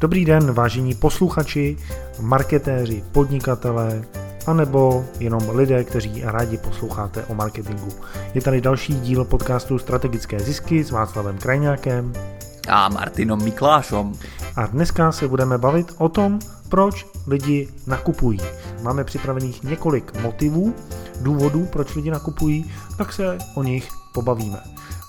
Dobrý 0.00 0.24
den, 0.24 0.52
vážení 0.52 0.94
posluchači, 0.94 1.76
marketéři, 2.20 3.04
podnikatelé, 3.12 4.04
anebo 4.46 5.04
jenom 5.20 5.50
lidé, 5.50 5.84
kteří 5.84 6.22
rádi 6.24 6.58
posloucháte 6.58 7.24
o 7.24 7.34
marketingu. 7.34 7.88
Je 8.34 8.40
tady 8.40 8.60
další 8.60 8.94
díl 8.94 9.24
podcastu 9.24 9.78
Strategické 9.78 10.40
zisky 10.40 10.84
s 10.84 10.90
Václavem 10.90 11.38
Krajňákem 11.38 12.12
a 12.68 12.88
Martinom 12.88 13.44
Miklášom. 13.44 14.12
A 14.56 14.66
dneska 14.66 15.12
se 15.12 15.28
budeme 15.28 15.58
bavit 15.58 15.92
o 15.98 16.08
tom, 16.08 16.38
proč 16.68 17.06
lidi 17.26 17.68
nakupují. 17.86 18.40
Máme 18.82 19.04
připravených 19.04 19.62
několik 19.62 20.20
motivů, 20.22 20.74
důvodů, 21.20 21.66
proč 21.72 21.94
lidi 21.94 22.10
nakupují, 22.10 22.72
tak 22.98 23.12
se 23.12 23.38
o 23.54 23.62
nich 23.62 23.88
pobavíme. 24.14 24.58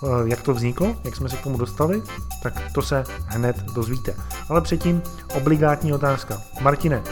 Eh, 0.04 0.30
jak 0.30 0.42
to 0.42 0.54
vzniklo, 0.54 0.96
jak 1.06 1.16
jsme 1.16 1.30
se 1.30 1.38
k 1.38 1.44
tomu 1.44 1.58
dostali, 1.58 2.02
tak 2.44 2.72
to 2.74 2.82
se 2.82 3.04
hned 3.26 3.56
dozvíte. 3.76 4.16
Ale 4.50 4.62
předtím 4.62 5.02
obligátní 5.36 5.94
otázka. 5.94 6.42
Martine, 6.62 7.04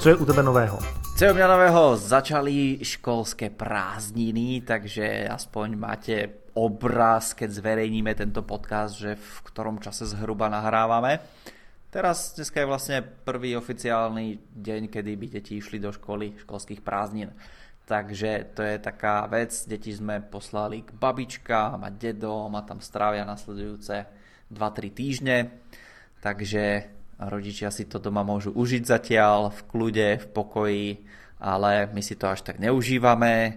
co 0.00 0.08
je 0.08 0.14
u 0.14 0.24
tebe 0.24 0.42
nového? 0.42 0.78
Co 1.18 1.24
je 1.24 1.32
u 1.32 1.34
mňa 1.34 1.48
nového? 1.48 1.96
Začali 1.96 2.78
školské 2.82 3.50
prázdniny, 3.50 4.62
takže 4.62 5.28
aspoň 5.28 5.76
máte 5.76 6.28
obraz, 6.54 7.34
keď 7.34 7.50
zverejníme 7.50 8.14
tento 8.14 8.46
podcast, 8.46 8.94
že 8.94 9.18
v 9.18 9.36
ktorom 9.50 9.82
čase 9.82 10.06
zhruba 10.06 10.46
nahrávame. 10.46 11.18
Teraz 11.90 12.38
dneska 12.38 12.62
je 12.62 12.70
vlastne 12.70 12.98
prvý 13.02 13.58
oficiálny 13.58 14.38
deň, 14.54 14.86
kedy 14.86 15.12
by 15.18 15.26
deti 15.26 15.58
išli 15.58 15.82
do 15.82 15.90
školy 15.90 16.38
školských 16.46 16.78
prázdnin. 16.86 17.34
Takže 17.88 18.52
to 18.52 18.60
je 18.60 18.76
taká 18.76 19.24
vec, 19.32 19.48
deti 19.64 19.96
sme 19.96 20.20
poslali 20.20 20.84
k 20.84 20.92
babičkám 20.92 21.80
a 21.80 21.88
dedom 21.88 22.52
a 22.52 22.60
tam 22.60 22.84
strávia 22.84 23.24
nasledujúce 23.24 24.04
2-3 24.52 24.92
týždne. 24.92 25.36
Takže 26.20 26.84
rodičia 27.16 27.72
si 27.72 27.88
to 27.88 27.96
doma 27.96 28.20
môžu 28.20 28.52
užiť 28.52 28.84
zatiaľ 28.84 29.48
v 29.56 29.60
kľude, 29.72 30.08
v 30.20 30.26
pokoji, 30.36 30.88
ale 31.40 31.88
my 31.88 32.04
si 32.04 32.12
to 32.20 32.28
až 32.28 32.44
tak 32.44 32.60
neužívame, 32.60 33.56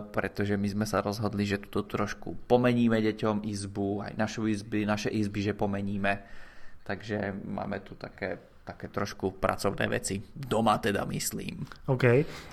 pretože 0.00 0.56
my 0.56 0.72
sme 0.72 0.86
sa 0.88 1.04
rozhodli, 1.04 1.44
že 1.44 1.60
tu 1.60 1.84
trošku 1.84 2.48
pomeníme 2.48 2.96
deťom 3.04 3.44
izbu, 3.44 4.00
aj 4.00 4.12
našu 4.16 4.48
izby, 4.48 4.88
naše 4.88 5.12
izby, 5.12 5.44
že 5.44 5.52
pomeníme. 5.52 6.24
Takže 6.88 7.36
máme 7.44 7.84
tu 7.84 8.00
také 8.00 8.55
také 8.66 8.88
trošku 8.88 9.30
pracovné 9.30 9.88
věci. 9.88 10.22
Doma 10.36 10.78
teda 10.78 11.04
myslím. 11.04 11.66
OK. 11.86 12.02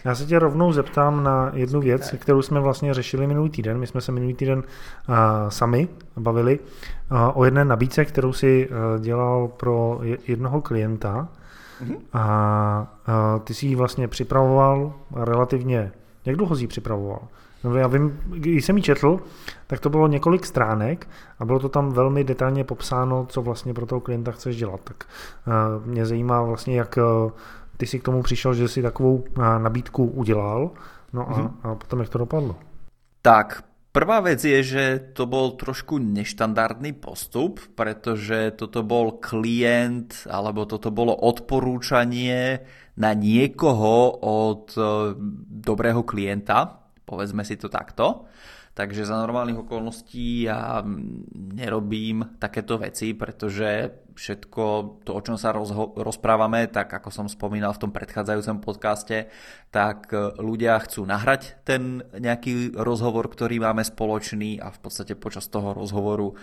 Já 0.06 0.16
se 0.16 0.26
tě 0.26 0.40
rovnou 0.40 0.72
zeptám 0.74 1.24
na 1.24 1.52
jednu 1.54 1.82
věc, 1.82 2.12
tak. 2.12 2.20
kterou 2.20 2.42
jsme 2.42 2.60
vlastně 2.60 2.94
řešili 2.94 3.28
minulý 3.28 3.50
týden. 3.50 3.78
My 3.78 3.88
jsme 3.88 4.02
se 4.02 4.12
minulý 4.12 4.34
týden 4.34 4.60
uh, 4.60 5.16
sami 5.50 5.88
bavili 6.18 6.60
uh, 6.60 7.18
o 7.34 7.46
jedné 7.46 7.66
nabídce, 7.66 8.06
kterou 8.06 8.34
si 8.34 8.70
uh, 8.70 9.04
dělal 9.04 9.48
pro 9.48 10.00
jednoho 10.28 10.62
klienta. 10.62 11.28
Mm-hmm. 11.84 11.98
A 12.14 12.96
uh, 13.08 13.42
ty 13.44 13.54
si 13.54 13.66
ji 13.66 13.76
vlastně 13.76 14.08
připravoval 14.08 14.94
relativně... 15.16 15.92
Jak 16.26 16.36
dlouho 16.36 16.56
jsi 16.56 16.64
ji 16.64 16.68
připravoval? 16.68 17.20
No 17.64 17.76
já 17.76 17.88
vím, 17.88 18.20
když 18.26 18.66
jsem 18.66 18.78
ji 18.78 18.84
četl, 18.84 19.20
tak 19.68 19.80
to 19.80 19.90
bylo 19.90 20.08
několik 20.08 20.46
stránek 20.46 21.08
a 21.40 21.46
bylo 21.46 21.60
to 21.60 21.70
tam 21.70 21.92
velmi 21.92 22.24
detailně 22.24 22.64
popsáno, 22.64 23.26
co 23.30 23.42
vlastně 23.42 23.74
pro 23.74 23.86
toho 23.86 24.02
klienta 24.02 24.32
chceš 24.32 24.56
dělat. 24.56 24.80
Tak 24.84 25.04
uh, 25.48 25.86
mě 25.86 26.06
zajímá 26.06 26.42
vlastně, 26.42 26.78
jak 26.78 26.98
uh, 26.98 27.32
ty 27.78 27.88
si 27.88 28.00
k 28.00 28.04
tomu 28.04 28.24
přišel, 28.24 28.54
že 28.54 28.68
si 28.68 28.82
takovou 28.82 29.16
uh, 29.16 29.44
nabídku 29.60 30.06
udělal, 30.06 30.72
no 31.14 31.30
a, 31.30 31.34
mm-hmm. 31.34 31.52
a 31.64 31.76
potom 31.76 32.00
jak 32.00 32.10
to 32.10 32.18
dopadlo. 32.18 32.56
Tak, 33.22 33.64
Prvá 33.94 34.26
vec 34.26 34.42
je, 34.42 34.66
že 34.66 34.86
to 35.14 35.30
bol 35.30 35.54
trošku 35.54 36.02
neštandardný 36.02 36.98
postup, 36.98 37.62
pretože 37.78 38.58
toto 38.58 38.82
bol 38.82 39.22
klient 39.22 40.26
alebo 40.26 40.66
toto 40.66 40.90
bolo 40.90 41.14
odporúčanie 41.14 42.66
na 42.98 43.14
niekoho 43.14 44.18
od 44.18 44.74
dobrého 45.46 46.02
klienta, 46.02 46.83
povedzme 47.04 47.44
si 47.44 47.60
to 47.60 47.68
takto. 47.68 48.28
Takže 48.74 49.06
za 49.06 49.22
normálnych 49.22 49.70
okolností 49.70 50.50
ja 50.50 50.82
nerobím 51.38 52.42
takéto 52.42 52.82
veci, 52.82 53.14
pretože 53.14 54.02
všetko 54.18 54.64
to, 55.06 55.14
o 55.14 55.22
čom 55.22 55.38
sa 55.38 55.54
rozho- 55.54 55.94
rozprávame, 55.94 56.66
tak 56.70 56.90
ako 56.90 57.10
som 57.14 57.28
spomínal 57.30 57.78
v 57.78 57.86
tom 57.86 57.92
predchádzajúcom 57.94 58.58
podcaste, 58.66 59.30
tak 59.70 60.10
ľudia 60.42 60.78
chcú 60.86 61.06
nahrať 61.06 61.62
ten 61.66 62.02
nejaký 62.18 62.74
rozhovor, 62.74 63.30
ktorý 63.30 63.62
máme 63.62 63.86
spoločný 63.86 64.58
a 64.58 64.74
v 64.74 64.80
podstate 64.82 65.14
počas 65.18 65.50
toho 65.54 65.78
rozhovoru 65.78 66.34
e, 66.34 66.36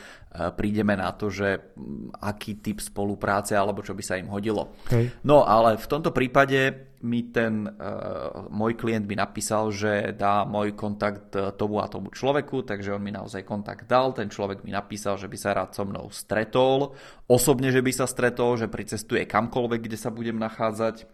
prídeme 0.55 0.95
na 0.95 1.11
to, 1.11 1.35
že 1.35 1.75
aký 2.23 2.63
typ 2.63 2.79
spolupráce 2.79 3.59
alebo 3.59 3.83
čo 3.83 3.95
by 3.95 4.03
sa 4.07 4.19
im 4.19 4.31
hodilo. 4.31 4.71
Hej. 4.91 5.15
No 5.27 5.43
ale 5.47 5.79
v 5.79 5.87
tomto 5.87 6.15
prípade 6.15 6.90
mi 7.01 7.33
ten 7.33 7.65
uh, 7.65 8.45
môj 8.53 8.77
klient 8.77 9.09
mi 9.09 9.17
napísal, 9.17 9.73
že 9.73 10.13
dá 10.13 10.45
môj 10.45 10.77
kontakt 10.77 11.33
tomu 11.57 11.81
a 11.81 11.89
tomu 11.89 12.13
človeku, 12.13 12.69
takže 12.69 12.93
on 12.93 13.01
mi 13.01 13.09
naozaj 13.09 13.41
kontakt 13.49 13.89
dal, 13.89 14.13
ten 14.13 14.29
človek 14.29 14.61
mi 14.69 14.73
napísal, 14.73 15.17
že 15.17 15.25
by 15.25 15.37
sa 15.41 15.57
rád 15.57 15.73
so 15.73 15.89
mnou 15.89 16.13
stretol, 16.13 16.93
osobne 17.25 17.73
že 17.73 17.81
by 17.81 17.93
sa 17.93 18.05
stretol, 18.05 18.61
že 18.61 18.69
pricestuje 18.69 19.25
kamkoľvek, 19.25 19.81
kde 19.89 19.97
sa 19.97 20.13
budem 20.13 20.37
nachádzať 20.37 21.09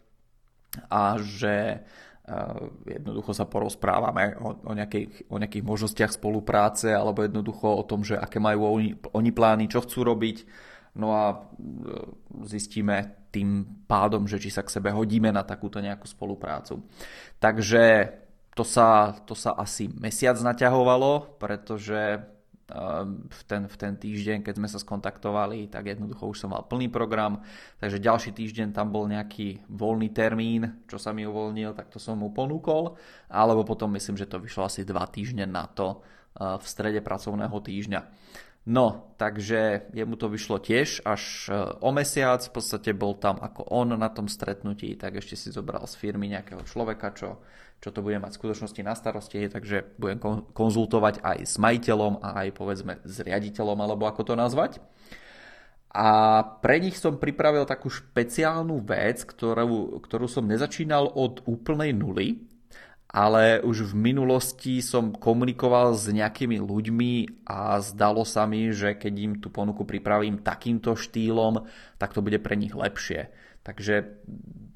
a 0.90 1.22
že 1.22 1.86
uh, 2.26 2.66
jednoducho 2.82 3.30
sa 3.30 3.46
porozprávame 3.46 4.34
o, 4.42 4.58
o, 4.66 4.72
nejakých, 4.74 5.30
o 5.30 5.38
nejakých 5.38 5.64
možnostiach 5.64 6.12
spolupráce 6.18 6.90
alebo 6.90 7.22
jednoducho 7.22 7.70
o 7.70 7.86
tom, 7.86 8.02
že 8.02 8.18
aké 8.18 8.42
majú 8.42 8.74
oni, 8.74 8.98
oni 9.14 9.30
plány, 9.30 9.70
čo 9.70 9.86
chcú 9.86 10.02
robiť. 10.02 10.42
No 10.96 11.12
a 11.12 11.46
zistíme 12.48 13.25
tým 13.36 13.84
pádom, 13.84 14.24
že 14.24 14.40
či 14.40 14.48
sa 14.48 14.64
k 14.64 14.72
sebe 14.72 14.88
hodíme 14.88 15.28
na 15.28 15.44
takúto 15.44 15.78
nejakú 15.78 16.08
spoluprácu. 16.08 16.80
Takže 17.36 18.16
to 18.56 18.64
sa, 18.64 19.12
to 19.28 19.36
sa 19.36 19.52
asi 19.52 19.92
mesiac 19.92 20.40
naťahovalo, 20.40 21.36
pretože 21.36 22.24
Ehm, 22.66 23.30
v 23.30 23.42
ten, 23.46 23.62
v 23.70 23.76
ten 23.78 23.94
týždeň, 23.94 24.42
keď 24.42 24.58
sme 24.58 24.66
sa 24.66 24.82
skontaktovali, 24.82 25.70
tak 25.70 25.86
jednoducho 25.86 26.34
už 26.34 26.42
som 26.42 26.50
mal 26.50 26.66
plný 26.66 26.90
program, 26.90 27.38
takže 27.78 28.02
ďalší 28.02 28.34
týždeň 28.34 28.74
tam 28.74 28.90
bol 28.90 29.06
nejaký 29.06 29.62
voľný 29.70 30.10
termín, 30.10 30.82
čo 30.90 30.98
sa 30.98 31.14
mi 31.14 31.22
uvoľnil, 31.22 31.78
tak 31.78 31.94
to 31.94 32.02
som 32.02 32.18
mu 32.18 32.34
ponúkol, 32.34 32.98
alebo 33.30 33.62
potom 33.62 33.94
myslím, 33.94 34.18
že 34.18 34.26
to 34.26 34.42
vyšlo 34.42 34.66
asi 34.66 34.82
dva 34.82 35.06
týždne 35.06 35.46
na 35.46 35.70
to 35.70 36.02
eh, 36.42 36.58
v 36.58 36.66
strede 36.66 36.98
pracovného 37.06 37.54
týždňa. 37.54 38.00
No, 38.66 39.14
takže 39.14 39.86
jemu 39.94 40.18
to 40.18 40.26
vyšlo 40.26 40.58
tiež 40.58 41.06
až 41.06 41.22
eh, 41.48 41.54
o 41.78 41.90
mesiac, 41.94 42.42
v 42.42 42.52
podstate 42.52 42.90
bol 42.90 43.14
tam 43.14 43.38
ako 43.38 43.62
on 43.70 43.94
na 43.94 44.10
tom 44.10 44.26
stretnutí, 44.26 44.98
tak 44.98 45.22
ešte 45.22 45.38
si 45.38 45.48
zobral 45.54 45.86
z 45.86 45.94
firmy 45.94 46.26
nejakého 46.26 46.66
človeka, 46.66 47.14
čo 47.14 47.38
čo 47.76 47.92
to 47.92 48.00
bude 48.00 48.16
mať 48.16 48.32
v 48.32 48.40
skutočnosti 48.40 48.80
na 48.82 48.94
starosti, 48.96 49.52
takže 49.52 50.00
budem 50.00 50.18
konzultovať 50.56 51.20
aj 51.20 51.38
s 51.44 51.54
majiteľom 51.60 52.24
a 52.24 52.28
aj 52.44 52.48
povedzme 52.56 53.04
s 53.04 53.20
riaditeľom, 53.20 53.76
alebo 53.76 54.08
ako 54.08 54.32
to 54.32 54.34
nazvať. 54.34 54.80
A 55.96 56.40
pre 56.60 56.76
nich 56.80 56.96
som 57.00 57.16
pripravil 57.16 57.64
takú 57.64 57.88
špeciálnu 57.88 58.84
vec, 58.84 59.24
ktorú, 59.24 60.00
ktorú 60.04 60.26
som 60.28 60.44
nezačínal 60.44 61.08
od 61.08 61.44
úplnej 61.48 61.96
nuly, 61.96 62.44
ale 63.16 63.64
už 63.64 63.96
v 63.96 64.12
minulosti 64.12 64.84
som 64.84 65.16
komunikoval 65.16 65.96
s 65.96 66.04
nejakými 66.12 66.60
ľuďmi 66.60 67.40
a 67.48 67.80
zdalo 67.80 68.28
sa 68.28 68.44
mi, 68.44 68.68
že 68.76 68.92
keď 68.92 69.14
im 69.16 69.32
tú 69.40 69.48
ponuku 69.48 69.88
pripravím 69.88 70.44
takýmto 70.44 70.92
štýlom, 70.92 71.64
tak 71.96 72.12
to 72.12 72.20
bude 72.20 72.36
pre 72.44 72.60
nich 72.60 72.76
lepšie. 72.76 73.32
Takže 73.64 74.20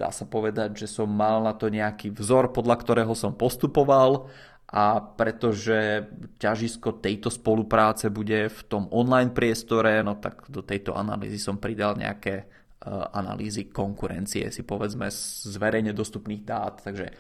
dá 0.01 0.09
sa 0.09 0.25
povedať, 0.25 0.81
že 0.81 0.89
som 0.89 1.13
mal 1.13 1.45
na 1.45 1.53
to 1.53 1.69
nejaký 1.69 2.17
vzor, 2.17 2.57
podľa 2.57 2.81
ktorého 2.81 3.13
som 3.13 3.37
postupoval 3.37 4.33
a 4.73 5.05
pretože 5.05 6.09
ťažisko 6.41 7.05
tejto 7.05 7.29
spolupráce 7.29 8.09
bude 8.09 8.49
v 8.49 8.61
tom 8.65 8.89
online 8.89 9.37
priestore, 9.37 10.01
no 10.01 10.17
tak 10.17 10.49
do 10.49 10.65
tejto 10.65 10.97
analýzy 10.97 11.37
som 11.37 11.61
pridal 11.61 11.93
nejaké 11.93 12.49
analýzy 12.89 13.69
konkurencie, 13.69 14.49
si 14.49 14.65
povedzme 14.65 15.13
z 15.13 15.53
verejne 15.61 15.93
dostupných 15.93 16.43
dát, 16.49 16.81
takže 16.81 17.13
e, 17.13 17.15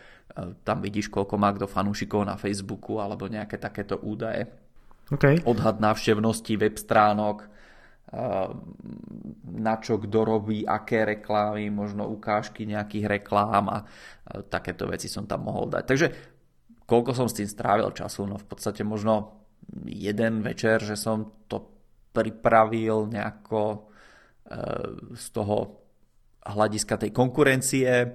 tam 0.64 0.80
vidíš, 0.80 1.12
koľko 1.12 1.36
má 1.36 1.52
kto 1.52 1.68
fanúšikov 1.68 2.24
na 2.24 2.40
Facebooku 2.40 2.96
alebo 2.96 3.28
nejaké 3.28 3.60
takéto 3.60 4.00
údaje. 4.00 4.48
Okay. 5.12 5.42
Odhad 5.44 5.82
návštevnosti 5.82 6.54
web 6.56 6.78
stránok, 6.78 7.50
na 9.50 9.74
čo 9.78 10.02
kto 10.02 10.18
robí, 10.26 10.66
aké 10.66 11.06
reklámy, 11.06 11.70
možno 11.70 12.10
ukážky 12.10 12.66
nejakých 12.66 13.06
reklám 13.06 13.70
a 13.70 13.78
takéto 14.50 14.90
veci 14.90 15.06
som 15.06 15.30
tam 15.30 15.46
mohol 15.46 15.70
dať. 15.70 15.84
Takže 15.86 16.08
koľko 16.90 17.14
som 17.14 17.30
s 17.30 17.38
tým 17.38 17.46
strávil 17.46 17.94
času? 17.94 18.26
No 18.26 18.34
v 18.34 18.46
podstate 18.50 18.82
možno 18.82 19.46
jeden 19.86 20.42
večer, 20.42 20.82
že 20.82 20.98
som 20.98 21.46
to 21.46 21.70
pripravil 22.10 23.06
nejako 23.06 23.89
z 25.14 25.26
toho 25.30 25.78
hľadiska 26.42 26.98
tej 26.98 27.14
konkurencie. 27.14 27.86
E, 27.86 28.08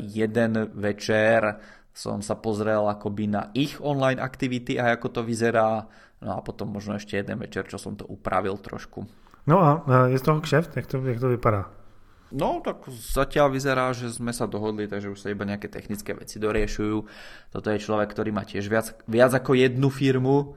jeden 0.00 0.72
večer 0.72 1.60
som 1.94 2.24
sa 2.24 2.34
pozrel 2.40 2.88
akoby 2.88 3.24
na 3.28 3.52
ich 3.54 3.78
online 3.78 4.18
aktivity 4.18 4.80
a 4.80 4.96
ako 4.96 5.08
to 5.14 5.20
vyzerá 5.22 5.86
No 6.24 6.38
a 6.38 6.40
potom 6.40 6.72
možno 6.72 6.96
ešte 6.96 7.20
jeden 7.20 7.36
večer, 7.36 7.68
čo 7.68 7.76
som 7.76 7.92
to 8.00 8.08
upravil 8.08 8.56
trošku. 8.56 9.04
No 9.44 9.60
a 9.60 9.70
je 10.08 10.16
z 10.16 10.24
toho 10.24 10.40
kšeft? 10.40 10.72
Jak 10.72 10.88
to, 10.88 10.96
jak 11.04 11.20
to 11.20 11.28
vypadá? 11.28 11.68
No, 12.32 12.64
tak 12.64 12.88
zatiaľ 12.88 13.52
vyzerá, 13.52 13.92
že 13.92 14.10
sme 14.10 14.32
sa 14.32 14.48
dohodli, 14.48 14.88
takže 14.88 15.12
už 15.12 15.20
sa 15.20 15.30
iba 15.30 15.44
nejaké 15.44 15.68
technické 15.68 16.16
veci 16.16 16.40
doriešujú. 16.40 16.98
Toto 17.52 17.68
je 17.68 17.78
človek, 17.78 18.10
ktorý 18.10 18.32
má 18.32 18.42
tiež 18.42 18.66
viac, 18.72 18.96
viac 19.04 19.36
ako 19.36 19.54
jednu 19.54 19.92
firmu. 19.92 20.56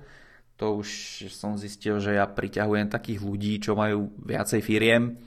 To 0.58 0.82
už 0.82 0.90
som 1.30 1.54
zistil, 1.54 2.02
že 2.02 2.18
ja 2.18 2.26
priťahujem 2.26 2.90
takých 2.90 3.22
ľudí, 3.22 3.62
čo 3.62 3.78
majú 3.78 4.10
viacej 4.26 4.62
firiem. 4.66 5.22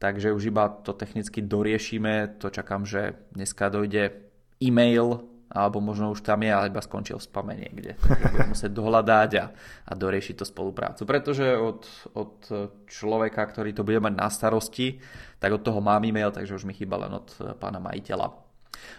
Takže 0.00 0.32
už 0.32 0.48
iba 0.48 0.70
to 0.70 0.94
technicky 0.94 1.42
doriešime. 1.42 2.38
To 2.40 2.48
čakám, 2.48 2.86
že 2.86 3.18
dneska 3.34 3.68
dojde 3.68 4.30
e-mail 4.62 5.26
alebo 5.50 5.82
možno 5.82 6.14
už 6.14 6.22
tam 6.22 6.46
je, 6.46 6.52
ale 6.54 6.70
skončil 6.70 7.18
v 7.18 7.26
spame 7.26 7.58
niekde. 7.58 7.98
Takže 7.98 8.54
musieť 8.54 8.70
dohľadať 8.70 9.30
a, 9.42 9.44
a 9.90 9.92
doriešiť 9.98 10.34
to 10.38 10.46
spoluprácu. 10.46 11.02
Pretože 11.02 11.58
od, 11.58 11.82
od 12.14 12.34
človeka, 12.86 13.42
ktorý 13.50 13.74
to 13.74 13.82
bude 13.82 13.98
mať 13.98 14.14
na 14.14 14.30
starosti, 14.30 15.02
tak 15.42 15.50
od 15.50 15.66
toho 15.66 15.82
mám 15.82 16.06
e-mail, 16.06 16.30
takže 16.30 16.54
už 16.54 16.70
mi 16.70 16.74
chýba 16.78 17.02
len 17.02 17.18
od 17.18 17.58
pána 17.58 17.82
majiteľa. 17.82 18.30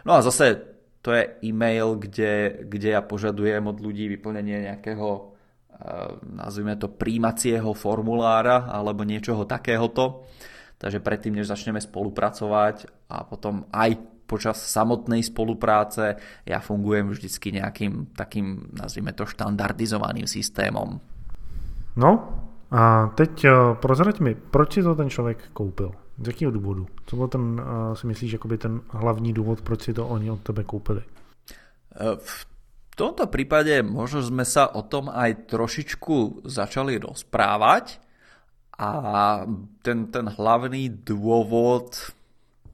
No 0.04 0.12
a 0.12 0.20
zase 0.20 0.60
to 1.00 1.16
je 1.16 1.40
e-mail, 1.48 1.96
kde, 1.96 2.68
kde 2.68 3.00
ja 3.00 3.02
požadujem 3.02 3.64
od 3.72 3.80
ľudí 3.80 4.12
vyplnenie 4.12 4.68
nejakého 4.68 5.31
nazvime 6.22 6.76
to 6.78 6.88
príjmacieho 6.88 7.74
formulára 7.74 8.70
alebo 8.70 9.04
niečoho 9.04 9.46
takéhoto. 9.46 10.26
Takže 10.82 10.98
predtým, 10.98 11.38
než 11.38 11.50
začneme 11.50 11.78
spolupracovať 11.78 12.90
a 13.14 13.22
potom 13.22 13.70
aj 13.70 14.02
počas 14.26 14.64
samotnej 14.64 15.28
spolupráce 15.28 16.16
ja 16.48 16.64
fungujem 16.64 17.12
vždycky 17.12 17.52
nejakým 17.52 18.16
takým, 18.16 18.72
nazvime 18.72 19.12
to, 19.12 19.28
štandardizovaným 19.28 20.26
systémom. 20.26 20.98
No 22.00 22.10
a 22.72 23.12
teď 23.12 23.34
eh, 23.46 23.52
prozrať 23.76 24.24
mi, 24.24 24.36
proč 24.36 24.80
si 24.80 24.82
to 24.84 24.96
ten 24.96 25.10
člověk 25.10 25.52
koupil? 25.54 25.92
Z 26.24 26.28
jakého 26.28 26.52
důvodu? 26.52 26.88
Co 27.06 27.16
byl 27.16 27.28
ten, 27.28 27.42
uh, 27.42 27.94
si 27.94 28.08
myslíš, 28.08 28.32
jakoby 28.32 28.58
ten 28.58 28.82
hlavní 28.90 29.34
důvod, 29.34 29.62
proč 29.62 29.82
si 29.82 29.94
to 29.94 30.08
oni 30.08 30.32
od 30.32 30.40
tebe 30.40 30.64
koupili? 30.64 31.02
Eh, 31.02 32.18
v 32.92 32.96
tomto 33.00 33.26
prípade 33.32 33.80
možno 33.82 34.20
sme 34.20 34.44
sa 34.44 34.68
o 34.68 34.84
tom 34.84 35.08
aj 35.08 35.48
trošičku 35.48 36.44
začali 36.44 37.00
rozprávať 37.00 38.04
a 38.76 38.92
ten, 39.80 40.12
ten 40.12 40.26
hlavný 40.28 40.92
dôvod, 40.92 42.12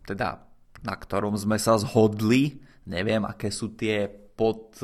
teda 0.10 0.42
na 0.82 0.96
ktorom 0.98 1.38
sme 1.38 1.62
sa 1.62 1.78
zhodli. 1.78 2.58
Neviem, 2.88 3.28
aké 3.28 3.52
sú 3.52 3.76
tie 3.76 4.08
pod 4.10 4.80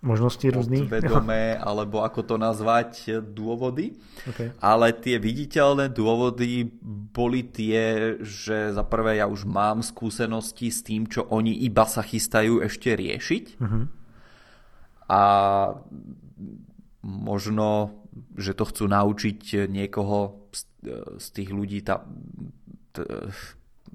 možnosti 0.00 0.46
rôznych. 0.46 0.86
Vedomé, 0.86 1.58
alebo 1.68 2.06
ako 2.06 2.22
to 2.22 2.36
nazvať, 2.38 3.20
dôvody. 3.22 3.98
Okay. 4.24 4.54
Ale 4.62 4.94
tie 4.94 5.18
viditeľné 5.18 5.90
dôvody 5.90 6.70
boli 7.12 7.50
tie, 7.50 8.14
že 8.22 8.70
za 8.72 8.84
prvé 8.86 9.18
ja 9.18 9.26
už 9.26 9.42
mám 9.44 9.82
skúsenosti 9.82 10.70
s 10.70 10.86
tým, 10.86 11.10
čo 11.10 11.26
oni 11.26 11.66
iba 11.66 11.82
sa 11.86 12.02
chystajú 12.06 12.62
ešte 12.62 12.94
riešiť. 12.94 13.44
Uh-huh. 13.58 13.84
A 15.08 15.20
možno, 17.02 17.96
že 18.36 18.52
to 18.52 18.68
chcú 18.68 18.84
naučiť 18.88 19.68
niekoho 19.68 20.48
z, 21.18 21.28
tých 21.32 21.50
ľudí, 21.52 21.80
tá, 21.80 22.04
t, 22.92 23.04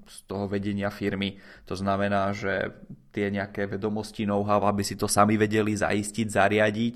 z 0.10 0.18
toho 0.26 0.50
vedenia 0.50 0.90
firmy. 0.90 1.38
To 1.70 1.78
znamená, 1.78 2.34
že 2.34 2.74
tie 3.14 3.30
nejaké 3.30 3.70
vedomosti, 3.70 4.26
know-how, 4.26 4.66
aby 4.66 4.82
si 4.82 4.98
to 4.98 5.06
sami 5.06 5.38
vedeli 5.38 5.78
zaistiť, 5.78 6.28
zariadiť 6.28 6.96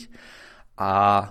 a 0.82 1.26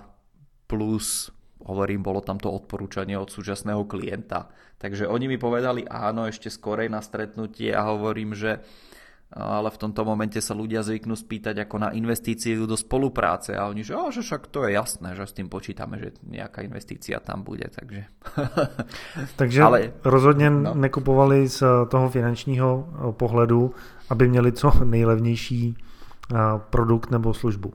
plus 0.67 1.31
hovorím, 1.67 1.99
bolo 1.99 2.23
tam 2.23 2.39
to 2.39 2.47
odporúčanie 2.47 3.19
od 3.19 3.27
súčasného 3.27 3.83
klienta. 3.83 4.47
Takže 4.79 5.09
oni 5.09 5.27
mi 5.27 5.37
povedali 5.41 5.83
áno 5.89 6.29
ešte 6.29 6.47
skorej 6.47 6.87
na 6.87 7.03
stretnutie 7.03 7.75
a 7.75 7.91
hovorím, 7.91 8.31
že 8.37 8.63
ale 9.33 9.67
v 9.67 9.77
tomto 9.77 10.07
momente 10.07 10.39
sa 10.39 10.55
ľudia 10.55 10.87
zvyknú 10.87 11.11
spýtať 11.11 11.67
ako 11.67 11.75
na 11.83 11.89
investíciu 11.91 12.63
do 12.63 12.79
spolupráce 12.79 13.51
a 13.59 13.67
oni, 13.67 13.83
že, 13.83 13.91
oh, 13.91 14.07
že 14.07 14.23
však 14.23 14.47
to 14.47 14.63
je 14.63 14.71
jasné, 14.71 15.15
že 15.19 15.27
s 15.27 15.35
tým 15.35 15.51
počítame, 15.51 15.99
že 15.99 16.15
nejaká 16.23 16.63
investícia 16.63 17.19
tam 17.19 17.43
bude, 17.43 17.67
takže... 17.67 18.07
takže 19.39 19.61
Ale, 19.61 19.91
rozhodně 20.03 20.49
no. 20.49 20.73
nekupovali 20.73 21.47
z 21.47 21.63
toho 21.89 22.09
finančního 22.09 22.87
pohledu, 23.11 23.73
aby 24.09 24.27
měli 24.27 24.51
co 24.51 24.71
nejlevnější 24.83 25.75
produkt 26.69 27.11
nebo 27.11 27.33
službu. 27.33 27.73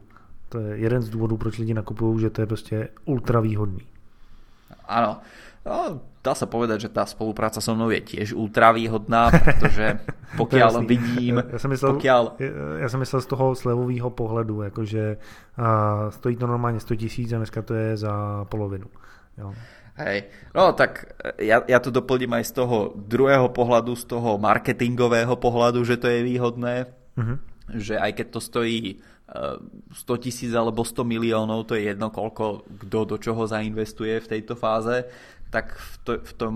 To 0.49 0.58
je 0.58 0.76
jeden 0.76 1.02
z 1.02 1.08
důvodů, 1.08 1.37
proč 1.37 1.58
lidi 1.58 1.75
nakupují, 1.75 2.20
že 2.20 2.31
to 2.31 2.40
je 2.40 2.46
prostě 2.46 2.88
ultra 3.04 3.40
výhodný. 3.40 3.81
Ano, 4.88 5.20
no, 5.67 6.03
dá 6.23 6.32
sa 6.35 6.47
povedať, 6.47 6.87
že 6.87 6.94
tá 6.94 7.03
spolupráca 7.06 7.59
so 7.59 7.75
mnou 7.75 7.91
je 7.91 8.03
tiež 8.03 8.35
ultra 8.35 8.70
výhodná, 8.70 9.31
pretože 9.31 9.99
pokiaľ 10.41 10.87
vidím... 10.87 11.43
Ja 11.43 11.59
som, 11.59 11.70
myslel, 11.70 11.99
pokiaľ... 11.99 12.23
ja 12.79 12.88
som 12.88 13.03
myslel 13.03 13.20
z 13.23 13.29
toho 13.29 13.47
slevového 13.59 14.11
pohledu, 14.14 14.62
jakože 14.67 15.19
stojí 16.14 16.35
to 16.38 16.47
normálne 16.47 16.79
100 16.79 17.03
tisíc 17.03 17.29
a 17.35 17.41
dneska 17.43 17.62
to 17.62 17.75
je 17.75 17.99
za 17.99 18.44
polovinu. 18.47 18.87
Jo. 19.38 19.50
Hej, 19.93 20.32
no 20.56 20.73
tak 20.73 21.20
ja, 21.37 21.61
ja 21.69 21.76
to 21.76 21.93
doplním 21.93 22.32
aj 22.41 22.49
z 22.49 22.53
toho 22.64 22.97
druhého 22.97 23.53
pohľadu, 23.53 23.93
z 23.93 24.09
toho 24.09 24.41
marketingového 24.41 25.37
pohľadu, 25.37 25.85
že 25.85 26.00
to 26.00 26.09
je 26.09 26.25
výhodné, 26.25 26.88
uh-huh. 26.88 27.37
že 27.76 28.00
aj 28.00 28.17
keď 28.17 28.26
to 28.32 28.41
stojí 28.41 29.05
100 29.32 30.25
tisíc 30.25 30.53
alebo 30.53 30.85
100 30.85 31.09
miliónov, 31.09 31.64
to 31.64 31.76
je 31.76 31.93
jedno 31.93 32.12
koľko, 32.12 32.69
kto 32.85 32.99
do 33.05 33.17
čoho 33.17 33.49
zainvestuje 33.49 34.20
v 34.20 34.31
tejto 34.37 34.56
fáze, 34.56 35.09
tak 35.52 35.76
v, 35.76 35.94
to, 36.04 36.12
v 36.25 36.32
tom 36.32 36.54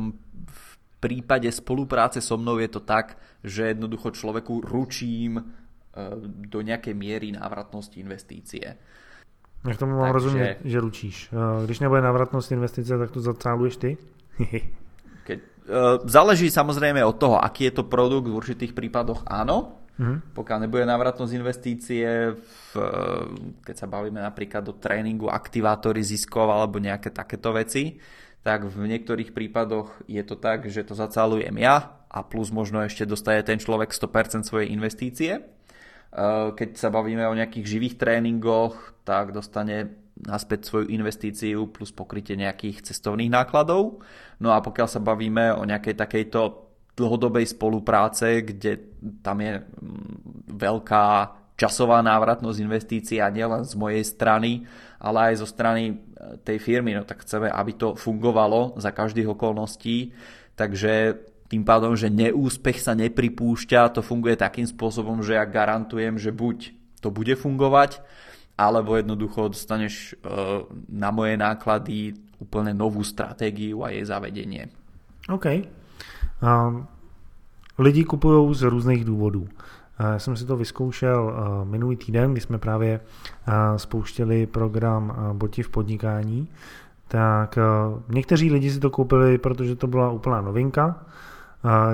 v 0.49 0.73
prípade 1.05 1.53
spolupráce 1.53 2.25
so 2.25 2.41
mnou 2.41 2.57
je 2.57 2.73
to 2.73 2.81
tak, 2.81 3.21
že 3.45 3.77
jednoducho 3.77 4.17
človeku 4.17 4.65
ručím 4.65 5.37
e, 5.37 5.45
do 6.49 6.65
nejakej 6.65 6.97
miery 6.97 7.29
návratnosti 7.37 8.01
investície. 8.01 8.65
Jak 9.69 9.77
tomu 9.77 9.93
mám 9.93 10.13
Takže... 10.13 10.13
rozumět, 10.13 10.59
že 10.65 10.81
ručíš? 10.81 11.17
E, 11.33 11.65
když 11.65 11.81
nebude 11.81 12.01
návratnost 12.01 12.53
investice, 12.53 12.99
tak 12.99 13.11
to 13.11 13.21
zacáluješ 13.21 13.77
ty? 13.77 13.97
Keď, 15.27 15.39
uh, 15.43 16.07
záleží 16.07 16.51
samozrejme 16.51 17.03
od 17.03 17.19
toho, 17.19 17.43
aký 17.43 17.65
je 17.65 17.83
to 17.83 17.83
produkt, 17.83 18.31
v 18.31 18.39
určitých 18.39 18.73
prípadoch 18.73 19.27
áno, 19.27 19.83
Mm-hmm. 19.97 20.37
Pokiaľ 20.37 20.59
nebude 20.61 20.85
návratnosť 20.85 21.33
investície, 21.33 22.05
v, 22.37 22.73
keď 23.65 23.75
sa 23.81 23.89
bavíme 23.89 24.21
napríklad 24.21 24.61
do 24.61 24.77
tréningu, 24.77 25.33
aktivátory 25.33 26.05
ziskov 26.05 26.53
alebo 26.53 26.77
nejaké 26.77 27.09
takéto 27.09 27.57
veci, 27.57 27.97
tak 28.47 28.63
v 28.63 28.87
niektorých 28.87 29.35
prípadoch 29.35 30.07
je 30.07 30.23
to 30.23 30.39
tak, 30.39 30.71
že 30.71 30.87
to 30.87 30.95
zacálujem 30.95 31.59
ja 31.59 31.99
a 32.07 32.23
plus 32.23 32.55
možno 32.55 32.79
ešte 32.87 33.03
dostaje 33.03 33.43
ten 33.43 33.59
človek 33.59 33.91
100% 33.91 34.47
svojej 34.47 34.71
investície. 34.71 35.33
E, 35.35 35.43
keď 36.55 36.79
sa 36.79 36.95
bavíme 36.95 37.27
o 37.27 37.35
nejakých 37.35 37.67
živých 37.67 37.99
tréningoch, 37.99 38.95
tak 39.03 39.35
dostane 39.35 39.99
naspäť 40.15 40.71
svoju 40.71 40.95
investíciu 40.95 41.75
plus 41.75 41.91
pokrytie 41.91 42.39
nejakých 42.39 42.87
cestovných 42.87 43.35
nákladov. 43.35 43.99
No 44.39 44.55
a 44.55 44.63
pokiaľ 44.63 44.89
sa 44.95 45.03
bavíme 45.03 45.51
o 45.59 45.67
nejakej 45.67 45.99
takejto 45.99 46.41
dlhodobej 46.95 47.51
spolupráce, 47.51 48.47
kde 48.47 48.79
tam 49.27 49.43
je 49.43 49.59
mm, 49.59 50.55
veľká 50.55 51.07
časová 51.59 51.99
návratnosť 51.99 52.63
investícií 52.63 53.19
a 53.19 53.33
nielen 53.33 53.67
z 53.67 53.75
mojej 53.75 54.05
strany, 54.07 54.63
ale 55.03 55.35
aj 55.35 55.43
zo 55.43 55.49
strany 55.51 56.06
tej 56.45 56.59
firmy, 56.59 56.97
no 56.97 57.05
tak 57.05 57.23
chceme, 57.23 57.53
aby 57.53 57.73
to 57.77 57.95
fungovalo 57.95 58.77
za 58.81 58.91
každých 58.91 59.37
okolností, 59.37 60.17
takže 60.57 61.21
tým 61.47 61.63
pádom, 61.63 61.95
že 61.95 62.11
neúspech 62.11 62.83
sa 62.83 62.99
nepripúšťa, 62.99 63.95
to 63.95 64.03
funguje 64.03 64.35
takým 64.35 64.67
spôsobom, 64.67 65.23
že 65.23 65.39
ja 65.39 65.47
garantujem, 65.47 66.19
že 66.19 66.35
buď 66.35 66.75
to 66.99 67.15
bude 67.15 67.39
fungovať, 67.39 68.03
alebo 68.59 68.99
jednoducho 68.99 69.55
dostaneš 69.55 70.17
e, 70.17 70.35
na 70.91 71.15
moje 71.15 71.39
náklady 71.39 72.19
úplne 72.43 72.75
novú 72.75 73.05
stratégiu 73.07 73.85
a 73.87 73.95
jej 73.95 74.03
zavedenie. 74.03 74.73
OK. 75.29 75.47
Um, 76.43 76.89
lidi 77.79 78.05
kupují 78.05 78.55
z 78.55 78.63
různých 78.63 79.05
důvodů. 79.05 79.49
Já 79.99 80.19
jsem 80.19 80.37
si 80.37 80.47
to 80.47 80.57
vyzkoušel 80.57 81.35
minulý 81.65 81.97
týden, 81.97 82.33
kdy 82.33 82.41
jsme 82.41 82.59
právě 82.59 83.01
spouštěli 83.77 84.47
program 84.47 85.17
Boti 85.33 85.63
v 85.63 85.69
podnikání, 85.69 86.49
tak 87.09 87.59
někteří 88.09 88.51
lidi 88.51 88.71
si 88.71 88.81
to 88.81 88.91
koupili, 88.91 89.39
protože 89.39 89.77
to 89.77 89.87
byla 89.87 90.11
úplná 90.11 90.41
novinka, 90.41 91.05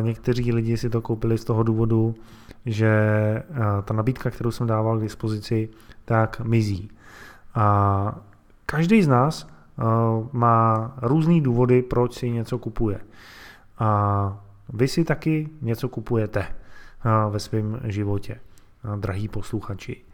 někteří 0.00 0.52
lidi 0.52 0.76
si 0.76 0.90
to 0.90 1.00
koupili 1.00 1.38
z 1.38 1.44
toho 1.44 1.62
důvodu, 1.62 2.14
že 2.66 2.92
ta 3.84 3.94
nabídka, 3.94 4.30
kterou 4.30 4.50
jsem 4.50 4.66
dával 4.66 4.98
k 4.98 5.02
dispozici, 5.02 5.68
tak 6.04 6.40
mizí. 6.40 6.90
A 7.54 8.16
každý 8.66 9.02
z 9.02 9.08
nás 9.08 9.48
má 10.32 10.92
různý 11.02 11.40
důvody, 11.40 11.82
proč 11.82 12.14
si 12.14 12.30
něco 12.30 12.58
kupuje. 12.58 13.00
A 13.78 14.42
vy 14.72 14.88
si 14.88 15.04
taky 15.04 15.48
něco 15.62 15.88
kupujete 15.88 16.46
ve 17.30 17.40
svém 17.40 17.80
životě, 17.84 18.40
drahí 18.96 19.28
posluchači. 19.28 20.04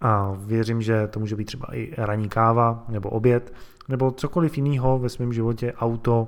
A 0.00 0.32
věřím, 0.38 0.82
že 0.82 1.06
to 1.08 1.20
může 1.20 1.36
být 1.36 1.44
třeba 1.44 1.66
i 1.72 1.94
ranní 1.98 2.28
káva 2.28 2.84
nebo 2.88 3.10
oběd, 3.10 3.54
nebo 3.88 4.10
cokoliv 4.10 4.56
jiného 4.56 4.98
ve 4.98 5.08
svém 5.08 5.32
životě, 5.32 5.72
auto, 5.72 6.26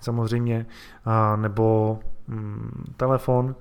samozřejmě, 0.00 0.66
nebo 1.36 1.98
mm, 2.28 2.84
telefon 2.96 3.54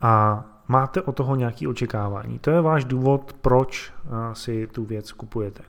a 0.00 0.44
máte 0.68 1.02
o 1.02 1.12
toho 1.12 1.36
nějaké 1.36 1.68
očekávání. 1.68 2.38
To 2.38 2.50
je 2.50 2.60
váš 2.60 2.84
důvod, 2.84 3.32
proč 3.32 3.92
si 4.32 4.66
tu 4.66 4.84
věc 4.84 5.12
kupujete. 5.12 5.62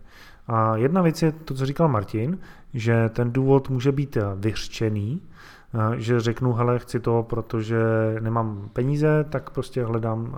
A 0.48 0.78
jedna 0.78 1.02
věc 1.02 1.22
je 1.22 1.32
to, 1.32 1.54
co 1.54 1.66
říkal 1.66 1.88
Martin, 1.88 2.40
že 2.74 3.10
ten 3.10 3.32
důvod 3.32 3.70
může 3.70 3.92
být 3.92 4.18
vyřčený, 4.36 5.22
že 5.96 6.20
řeknu, 6.20 6.54
hele, 6.54 6.80
chci 6.80 7.00
to, 7.00 7.24
protože 7.24 7.84
nemám 8.20 8.70
peníze, 8.74 9.26
tak 9.30 9.50
prostě 9.50 9.86
hledám 9.86 10.36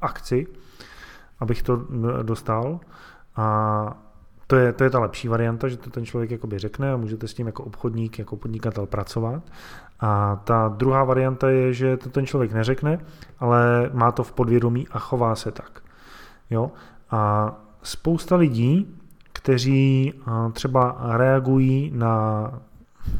akci, 0.00 0.46
abych 1.40 1.62
to 1.62 1.76
dostal. 2.22 2.80
A 3.36 3.98
to 4.46 4.56
je, 4.56 4.72
to 4.72 4.84
je 4.84 4.90
ta 4.90 5.00
lepší 5.00 5.28
varianta, 5.28 5.68
že 5.68 5.76
to 5.76 5.90
ten 5.90 6.06
člověk 6.06 6.30
jakoby 6.30 6.58
řekne 6.58 6.92
a 6.92 6.96
můžete 6.96 7.28
s 7.28 7.34
tím 7.34 7.46
jako 7.46 7.64
obchodník, 7.64 8.18
jako 8.18 8.36
podnikatel 8.36 8.86
pracovat. 8.86 9.42
A 10.00 10.40
ta 10.44 10.68
druhá 10.68 11.04
varianta 11.04 11.50
je, 11.50 11.72
že 11.72 11.96
to 11.96 12.08
ten 12.10 12.26
člověk 12.26 12.52
neřekne, 12.52 12.98
ale 13.38 13.90
má 13.92 14.12
to 14.12 14.24
v 14.24 14.32
podvědomí 14.32 14.88
a 14.88 14.98
chová 14.98 15.34
se 15.34 15.50
tak. 15.50 15.82
Jo? 16.50 16.70
A 17.10 17.52
spousta 17.82 18.36
lidí, 18.36 18.98
kteří 19.32 20.14
třeba 20.52 20.96
reagují 21.16 21.92
na, 21.94 22.52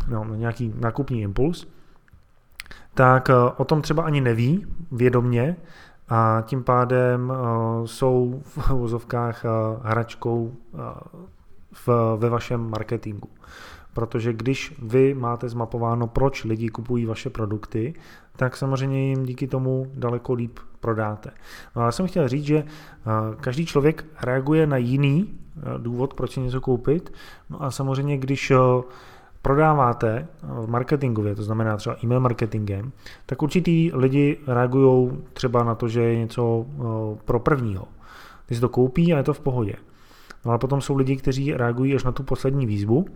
no, 0.08 0.24
nějaký 0.34 0.74
nákupní 0.80 1.20
impuls, 1.20 1.66
tak 2.94 3.30
o 3.56 3.64
tom 3.64 3.82
třeba 3.82 4.02
ani 4.02 4.20
neví 4.20 4.66
vědomně 4.92 5.56
a 6.08 6.42
tím 6.46 6.64
pádem 6.64 7.32
jsou 7.84 8.42
v 8.44 8.70
vozovkách 8.70 9.44
hračkou 9.82 10.52
v, 11.72 11.88
ve 12.16 12.28
vašem 12.28 12.70
marketingu. 12.70 13.28
Protože 13.94 14.32
když 14.32 14.74
vy 14.82 15.14
máte 15.14 15.48
zmapováno, 15.48 16.06
proč 16.06 16.44
lidi 16.44 16.68
kupují 16.68 17.06
vaše 17.06 17.30
produkty, 17.30 17.94
tak 18.36 18.56
samozřejmě 18.56 19.08
jim 19.08 19.26
díky 19.26 19.46
tomu 19.46 19.86
daleko 19.94 20.32
líp 20.32 20.58
prodáte. 20.80 21.30
No 21.76 21.82
a 21.82 21.84
já 21.84 21.92
jsem 21.92 22.06
chtěl 22.06 22.28
říct, 22.28 22.44
že 22.44 22.64
každý 23.40 23.66
člověk 23.66 24.04
reaguje 24.22 24.66
na 24.66 24.76
jiný 24.76 25.38
důvod, 25.78 26.14
proč 26.14 26.36
něco 26.36 26.60
koupit. 26.60 27.12
No 27.50 27.62
a 27.62 27.70
samozřejmě, 27.70 28.18
když 28.18 28.52
prodáváte 29.42 30.26
v 30.42 30.68
marketingově, 30.68 31.34
to 31.34 31.42
znamená 31.42 31.76
třeba 31.76 31.96
e-mail 32.04 32.20
marketingem, 32.20 32.92
tak 33.26 33.42
určitý 33.42 33.90
lidi 33.94 34.38
reagují 34.46 35.10
třeba 35.32 35.64
na 35.64 35.74
to, 35.74 35.88
že 35.88 36.02
je 36.02 36.18
něco 36.18 36.66
pro 37.24 37.40
prvního. 37.40 37.84
Ty 38.46 38.54
si 38.54 38.60
to 38.60 38.68
koupí 38.68 39.14
a 39.14 39.16
je 39.16 39.22
to 39.22 39.34
v 39.34 39.40
pohodě. 39.40 39.74
No 40.44 40.50
ale 40.50 40.58
potom 40.58 40.80
jsou 40.80 40.96
lidi, 40.96 41.16
kteří 41.16 41.54
reagují 41.54 41.94
až 41.94 42.04
na 42.04 42.12
tu 42.12 42.22
poslední 42.22 42.66
výzvu. 42.66 43.06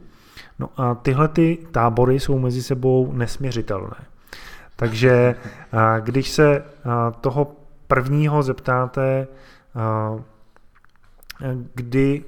No 0.59 0.69
a 0.77 0.95
tyhle 0.95 1.29
ty 1.29 1.59
tábory 1.71 2.21
jsou 2.21 2.39
mezi 2.39 2.63
sebou 2.63 3.13
nesměřitelné. 3.13 3.97
Takže 4.77 5.35
když 6.01 6.31
se 6.31 6.65
toho 7.21 7.53
prvního 7.87 8.43
zeptáte, 8.43 9.29
kdy 11.75 12.25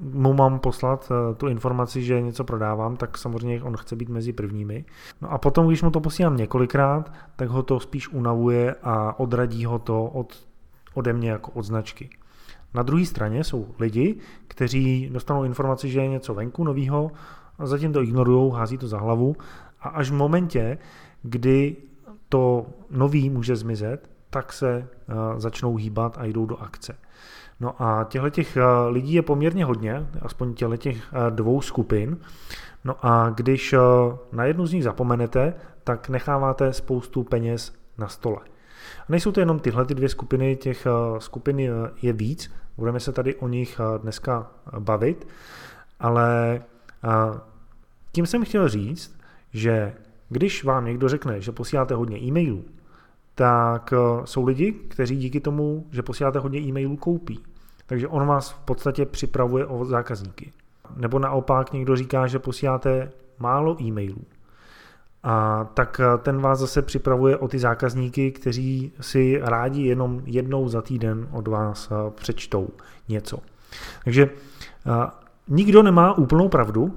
mu 0.00 0.32
mám 0.32 0.58
poslat 0.58 1.12
tu 1.36 1.48
informaci, 1.48 2.02
že 2.02 2.20
něco 2.20 2.44
prodávám, 2.44 2.96
tak 2.96 3.18
samozřejmě 3.18 3.62
on 3.62 3.76
chce 3.76 3.96
být 3.96 4.08
mezi 4.08 4.32
prvními. 4.32 4.84
No 5.22 5.32
a 5.32 5.38
potom, 5.38 5.66
když 5.66 5.82
mu 5.82 5.90
to 5.90 6.00
posílám 6.00 6.36
několikrát, 6.36 7.12
tak 7.36 7.48
ho 7.48 7.62
to 7.62 7.80
spíš 7.80 8.08
unavuje 8.08 8.74
a 8.82 9.20
odradí 9.20 9.64
ho 9.64 9.78
to 9.78 10.04
od, 10.04 10.46
ode 10.94 11.12
mě 11.12 11.30
jako 11.30 11.50
od 11.50 11.62
značky. 11.62 12.10
Na 12.74 12.82
druhé 12.82 13.04
straně 13.06 13.44
jsou 13.44 13.66
lidi, 13.78 14.16
kteří 14.48 15.10
dostanou 15.12 15.44
informaci, 15.44 15.88
že 15.88 16.00
je 16.00 16.08
něco 16.08 16.34
venku 16.34 16.64
novýho, 16.64 17.10
a 17.58 17.66
zatím 17.66 17.92
to 17.92 18.02
ignorují, 18.02 18.52
hází 18.52 18.78
to 18.78 18.88
za 18.88 18.98
hlavu 18.98 19.36
a 19.80 19.88
až 19.88 20.10
v 20.10 20.14
momentě, 20.14 20.78
kdy 21.22 21.76
to 22.28 22.66
nový 22.90 23.30
může 23.30 23.56
zmizet, 23.56 24.10
tak 24.30 24.52
se 24.52 24.88
začnou 25.36 25.76
hýbat 25.76 26.18
a 26.18 26.24
jdou 26.24 26.46
do 26.46 26.56
akce. 26.56 26.94
No 27.60 27.82
a 27.82 28.04
těchto 28.04 28.30
těch 28.30 28.58
lidí 28.88 29.12
je 29.12 29.22
poměrně 29.22 29.64
hodně, 29.64 30.06
aspoň 30.22 30.54
těchto 30.54 30.76
těch 30.76 31.14
dvou 31.30 31.60
skupin. 31.60 32.16
No 32.84 33.06
a 33.06 33.30
když 33.30 33.74
na 34.32 34.44
jednu 34.44 34.66
z 34.66 34.72
nich 34.72 34.84
zapomenete, 34.84 35.54
tak 35.84 36.08
necháváte 36.08 36.72
spoustu 36.72 37.24
peněz 37.24 37.74
na 37.98 38.08
stole. 38.08 38.38
A 39.00 39.04
nejsou 39.08 39.32
to 39.32 39.40
jenom 39.40 39.58
tyhle 39.58 39.84
ty 39.84 39.94
dvě 39.94 40.08
skupiny, 40.08 40.56
těch 40.56 40.86
skupin 41.18 41.58
je 42.02 42.12
víc, 42.12 42.52
budeme 42.76 43.00
se 43.00 43.12
tady 43.12 43.34
o 43.34 43.48
nich 43.48 43.80
dneska 44.02 44.50
bavit, 44.78 45.28
ale 46.00 46.60
tím 48.12 48.26
jsem 48.26 48.44
chtěl 48.44 48.68
říct, 48.68 49.20
že 49.52 49.92
když 50.28 50.64
vám 50.64 50.84
někdo 50.84 51.08
řekne, 51.08 51.40
že 51.40 51.52
posíláte 51.52 51.94
hodně 51.94 52.18
e-mailů, 52.18 52.64
tak 53.38 53.94
jsou 54.24 54.44
lidi, 54.44 54.72
kteří 54.72 55.16
díky 55.16 55.40
tomu, 55.40 55.86
že 55.92 56.02
posíláte 56.02 56.38
hodně 56.38 56.60
e-mailů, 56.60 56.96
koupí. 56.96 57.40
Takže 57.86 58.08
on 58.08 58.26
vás 58.26 58.50
v 58.50 58.58
podstatě 58.58 59.06
připravuje 59.06 59.66
o 59.66 59.84
zákazníky. 59.84 60.52
Nebo 60.96 61.18
naopak 61.18 61.72
někdo 61.72 61.96
říká, 61.96 62.26
že 62.26 62.38
posíláte 62.38 63.10
málo 63.38 63.82
e-mailů 63.82 64.24
a 65.22 65.64
tak 65.74 66.00
eh, 66.00 66.18
ten 66.18 66.40
vás 66.40 66.58
zase 66.58 66.82
připravuje 66.82 67.36
o 67.36 67.48
ty 67.48 67.58
zákazníky, 67.58 68.32
kteří 68.32 68.92
si 69.00 69.40
rádi 69.42 69.82
jenom 69.82 70.22
jednou 70.24 70.68
za 70.68 70.82
týden 70.82 71.28
od 71.32 71.48
vás 71.48 71.88
eh, 71.90 72.10
přečtou 72.10 72.68
něco. 73.08 73.38
Takže 74.04 74.30
eh, 74.86 75.10
nikdo 75.48 75.82
nemá 75.82 76.18
úplnou 76.18 76.48
pravdu, 76.48 76.96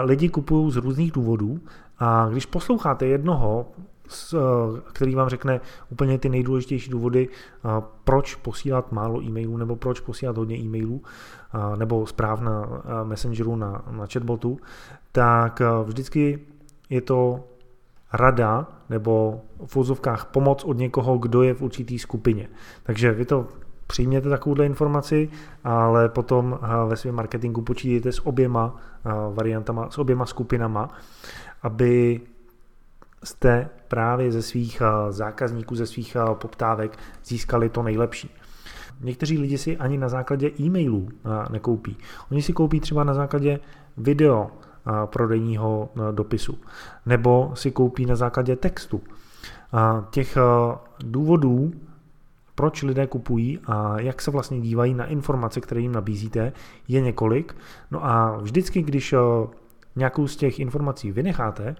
lidi 0.00 0.28
kupují 0.28 0.72
z 0.72 0.76
různých 0.76 1.12
důvodů 1.12 1.60
a 1.98 2.28
když 2.30 2.46
posloucháte 2.46 3.06
jednoho, 3.06 3.66
který 4.92 5.14
vám 5.14 5.28
řekne 5.28 5.60
úplně 5.90 6.18
ty 6.18 6.28
nejdůležitější 6.28 6.90
důvody, 6.90 7.28
proč 8.04 8.34
posílat 8.34 8.92
málo 8.92 9.22
e-mailů 9.22 9.56
nebo 9.56 9.76
proč 9.76 10.00
posílat 10.00 10.36
hodně 10.36 10.56
e-mailů 10.56 11.02
nebo 11.76 12.06
zpráv 12.06 12.40
na 12.40 12.82
Messengeru, 13.04 13.56
na, 13.56 13.84
na 13.90 14.06
chatbotu, 14.06 14.58
tak 15.12 15.62
vždycky 15.84 16.38
je 16.90 17.00
to 17.00 17.44
rada 18.12 18.66
nebo 18.90 19.40
v 19.66 19.76
úzovkách 19.76 20.24
pomoc 20.24 20.64
od 20.64 20.78
někoho, 20.78 21.18
kdo 21.18 21.42
je 21.42 21.54
v 21.54 21.62
určitý 21.62 21.98
skupině. 21.98 22.48
Takže 22.82 23.12
vy 23.12 23.24
to 23.24 23.46
přijměte 23.86 24.28
takovouhle 24.28 24.66
informaci, 24.66 25.28
ale 25.64 26.08
potom 26.08 26.58
eh, 26.62 26.66
ve 26.88 26.96
svém 26.96 27.14
marketingu 27.14 27.62
počítejte 27.62 28.12
s 28.12 28.26
oběma 28.26 28.76
eh, 28.76 29.10
variantama, 29.34 29.90
s 29.90 29.98
oběma 29.98 30.26
skupinama, 30.26 30.88
aby 31.62 32.20
jste 33.24 33.68
právě 33.88 34.32
ze 34.32 34.42
svých 34.42 34.80
eh, 34.80 35.12
zákazníků, 35.12 35.74
ze 35.74 35.86
svých 35.86 36.16
poptávek 36.34 36.98
získali 37.24 37.68
to 37.68 37.82
nejlepší. 37.82 38.30
Někteří 39.00 39.38
lidi 39.38 39.58
si 39.58 39.76
ani 39.76 39.98
na 39.98 40.08
základě 40.08 40.50
e-mailů 40.60 41.08
nekoupí. 41.50 41.96
Oni 42.30 42.42
si 42.42 42.52
koupí 42.52 42.80
třeba 42.80 43.04
na 43.04 43.14
základě 43.14 43.60
video 43.96 44.50
prodejního 45.06 45.88
dopisu. 46.12 46.58
Nebo 47.06 47.50
si 47.54 47.70
koupí 47.70 48.06
na 48.06 48.16
základě 48.16 48.56
textu. 48.56 49.00
Těch 50.10 50.38
důvodů, 51.04 51.72
proč 52.54 52.82
lidé 52.82 53.06
kupují 53.06 53.58
a 53.66 54.00
jak 54.00 54.22
se 54.22 54.30
vlastně 54.30 54.60
dívají 54.60 54.94
na 54.94 55.06
informace, 55.06 55.60
které 55.60 55.80
jim 55.80 55.92
nabízíte, 55.92 56.52
je 56.88 57.00
několik. 57.00 57.56
No 57.90 58.06
a 58.06 58.36
vždycky, 58.36 58.82
když 58.82 59.14
nějakou 59.96 60.26
z 60.26 60.36
těch 60.36 60.60
informací 60.60 61.12
vynecháte, 61.12 61.76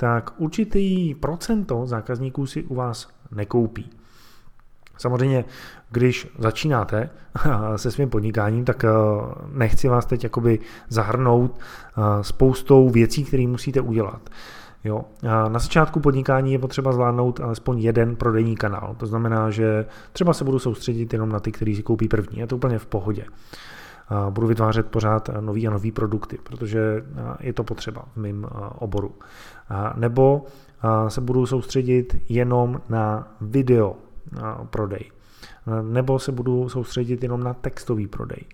tak 0.00 0.30
určitý 0.36 1.14
procento 1.14 1.86
zákazníků 1.86 2.46
si 2.46 2.62
u 2.64 2.74
vás 2.74 3.08
nekoupí. 3.30 3.90
Samozřejmě, 4.98 5.44
když 5.90 6.28
začínáte 6.38 7.10
se 7.76 7.90
svým 7.90 8.10
podnikáním, 8.10 8.64
tak 8.64 8.84
eh, 8.84 8.88
nechci 9.52 9.88
vás 9.88 10.06
teď 10.06 10.24
jakoby 10.24 10.58
zahrnout 10.88 11.58
eh, 11.60 12.24
spoustou 12.24 12.90
věcí, 12.90 13.24
které 13.24 13.46
musíte 13.46 13.80
udělat. 13.80 14.30
Jo. 14.84 15.04
Na 15.22 15.58
začátku 15.58 16.00
podnikání 16.00 16.52
je 16.52 16.58
potřeba 16.58 16.92
zvládnout 16.92 17.40
alespoň 17.40 17.80
jeden 17.80 18.16
prodejní 18.16 18.56
kanál. 18.56 18.94
To 18.98 19.06
znamená, 19.06 19.50
že 19.50 19.86
třeba 20.12 20.32
se 20.32 20.44
budu 20.44 20.58
soustředit 20.58 21.12
jenom 21.12 21.28
na 21.28 21.40
ty, 21.40 21.52
kteří 21.52 21.76
si 21.76 21.82
koupí 21.82 22.08
první. 22.08 22.38
Je 22.38 22.46
to 22.46 22.56
úplně 22.56 22.78
v 22.78 22.86
pohodě. 22.86 23.24
Budu 24.30 24.46
vytvářet 24.46 24.86
pořád 24.86 25.30
nový 25.40 25.68
a 25.68 25.70
nový 25.70 25.92
produkty, 25.92 26.38
protože 26.42 27.04
je 27.40 27.52
to 27.52 27.64
potřeba 27.64 28.04
v 28.12 28.16
mém 28.16 28.46
oboru. 28.78 29.14
Nebo 29.96 30.44
se 31.08 31.20
budu 31.20 31.46
soustředit 31.46 32.16
jenom 32.28 32.80
na 32.88 33.36
video 33.40 33.96
prodej. 34.70 35.10
Nebo 35.82 36.18
se 36.18 36.32
budu 36.32 36.68
soustředit 36.68 37.22
jenom 37.22 37.42
na 37.42 37.54
textový 37.54 38.06
prodej. 38.06 38.44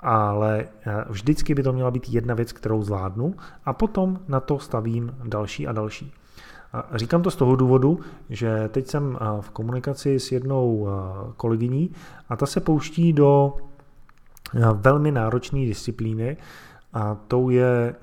Ale 0.00 0.64
eh, 0.86 1.04
vždycky 1.08 1.54
by 1.54 1.62
to 1.62 1.72
měla 1.72 1.90
být 1.90 2.08
jedna 2.08 2.34
věc, 2.34 2.52
kterou 2.52 2.82
zvládnu 2.82 3.34
a 3.64 3.72
potom 3.72 4.18
na 4.28 4.40
to 4.40 4.58
stavím 4.58 5.14
další 5.24 5.66
a 5.66 5.72
další. 5.72 6.12
Říkám 6.94 7.22
to 7.22 7.30
z 7.30 7.36
toho 7.36 7.56
důvodu, 7.56 8.00
že 8.30 8.68
teď 8.68 8.86
jsem 8.86 9.18
eh, 9.20 9.24
v 9.40 9.50
komunikaci 9.50 10.20
s 10.20 10.32
jednou 10.32 10.88
eh, 10.88 11.32
kolegyní 11.36 11.90
a 12.28 12.36
ta 12.36 12.46
se 12.46 12.60
pouští 12.60 13.12
do 13.12 13.56
velmi 14.74 15.12
náročné 15.12 15.58
disciplíny 15.58 16.36
a 16.92 17.14
tou 17.14 17.50
je 17.50 17.94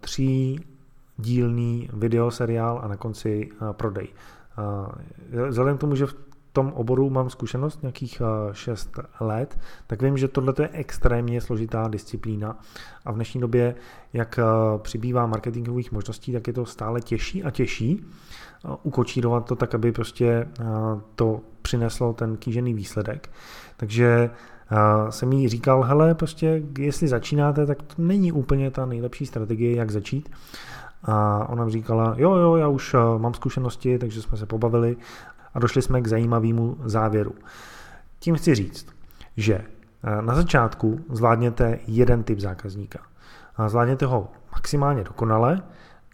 tří 0.00 0.60
dílný 1.16 1.88
videoseriál 1.92 2.80
a 2.84 2.88
na 2.88 2.96
konci 2.96 3.48
prodej. 3.72 4.08
Vzhledem 5.48 5.76
k 5.76 5.80
tomu, 5.80 5.94
že 5.94 6.06
v 6.06 6.14
tom 6.52 6.72
oboru 6.72 7.10
mám 7.10 7.30
zkušenost 7.30 7.82
nějakých 7.82 8.22
6 8.52 8.98
let, 9.20 9.58
tak 9.86 10.02
vím, 10.02 10.18
že 10.18 10.28
tohle 10.28 10.54
je 10.60 10.68
extrémně 10.72 11.40
složitá 11.40 11.88
disciplína 11.88 12.58
a 13.04 13.12
v 13.12 13.14
dnešní 13.14 13.40
době, 13.40 13.74
jak 14.12 14.38
přibývá 14.78 15.26
marketingových 15.26 15.92
možností, 15.92 16.32
tak 16.32 16.46
je 16.46 16.52
to 16.52 16.66
stále 16.66 17.00
těžší 17.00 17.44
a 17.44 17.50
těžší 17.50 18.06
ukočírovat 18.82 19.44
to 19.46 19.56
tak, 19.56 19.74
aby 19.74 19.92
prostě 19.92 20.48
to 21.14 21.40
přineslo 21.62 22.12
ten 22.12 22.36
kýžený 22.36 22.74
výsledek. 22.74 23.30
Takže 23.76 24.30
jsem 25.10 25.32
jí 25.32 25.48
říkal, 25.48 25.82
hele, 25.82 26.14
prostě 26.14 26.62
jestli 26.78 27.08
začínáte, 27.08 27.66
tak 27.66 27.82
to 27.82 27.94
není 27.98 28.32
úplně 28.32 28.70
ta 28.70 28.86
nejlepší 28.86 29.26
strategie, 29.26 29.76
jak 29.76 29.90
začít. 29.90 30.30
A 31.04 31.46
ona 31.48 31.64
mi 31.64 31.70
říkala, 31.70 32.14
jo, 32.16 32.34
jo, 32.34 32.56
já 32.56 32.68
už 32.68 32.96
mám 33.18 33.34
zkušenosti, 33.34 33.98
takže 33.98 34.22
jsme 34.22 34.38
se 34.38 34.46
pobavili 34.46 34.96
a 35.54 35.58
došli 35.58 35.82
jsme 35.82 36.00
k 36.00 36.06
zajímavému 36.06 36.76
závěru. 36.84 37.34
Tím 38.18 38.34
chci 38.34 38.54
říct, 38.54 38.86
že 39.36 39.64
na 40.20 40.34
začátku 40.34 41.00
zvládněte 41.10 41.78
jeden 41.86 42.22
typ 42.22 42.40
zákazníka. 42.40 42.98
A 43.56 43.68
zvládněte 43.68 44.06
ho 44.06 44.28
maximálně 44.52 45.04
dokonale 45.04 45.62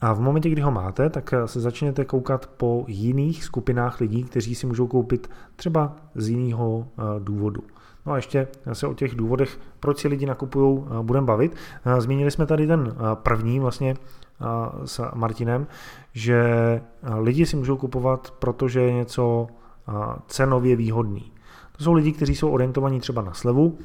a 0.00 0.12
v 0.12 0.20
momentě, 0.20 0.50
kdy 0.50 0.62
ho 0.62 0.70
máte, 0.70 1.10
tak 1.10 1.34
se 1.46 1.60
začnete 1.60 2.04
koukat 2.04 2.46
po 2.46 2.84
jiných 2.88 3.44
skupinách 3.44 4.00
lidí, 4.00 4.24
kteří 4.24 4.54
si 4.54 4.66
můžou 4.66 4.86
koupit 4.86 5.30
třeba 5.56 5.96
z 6.14 6.28
jiného 6.28 6.88
důvodu. 7.18 7.62
No 8.08 8.14
a 8.14 8.16
ještě 8.16 8.48
se 8.72 8.86
o 8.86 8.94
těch 8.94 9.14
důvodech, 9.14 9.58
proč 9.80 9.98
si 9.98 10.08
lidi 10.08 10.26
nakupují, 10.26 10.84
budeme 11.02 11.26
bavit. 11.26 11.56
Zmínili 11.98 12.30
jsme 12.30 12.46
tady 12.46 12.66
ten 12.66 12.96
první 13.14 13.60
vlastně 13.60 13.94
s 14.84 15.10
Martinem, 15.14 15.66
že 16.12 16.42
lidi 17.18 17.46
si 17.46 17.56
můžou 17.56 17.76
kupovat, 17.76 18.30
protože 18.30 18.80
je 18.80 18.92
něco 18.92 19.46
cenově 20.26 20.76
výhodný. 20.76 21.32
To 21.76 21.84
jsou 21.84 21.92
lidi, 21.92 22.12
kteří 22.12 22.34
jsou 22.34 22.50
orientovaní 22.50 23.00
třeba 23.00 23.22
na 23.22 23.32
slevu, 23.32 23.78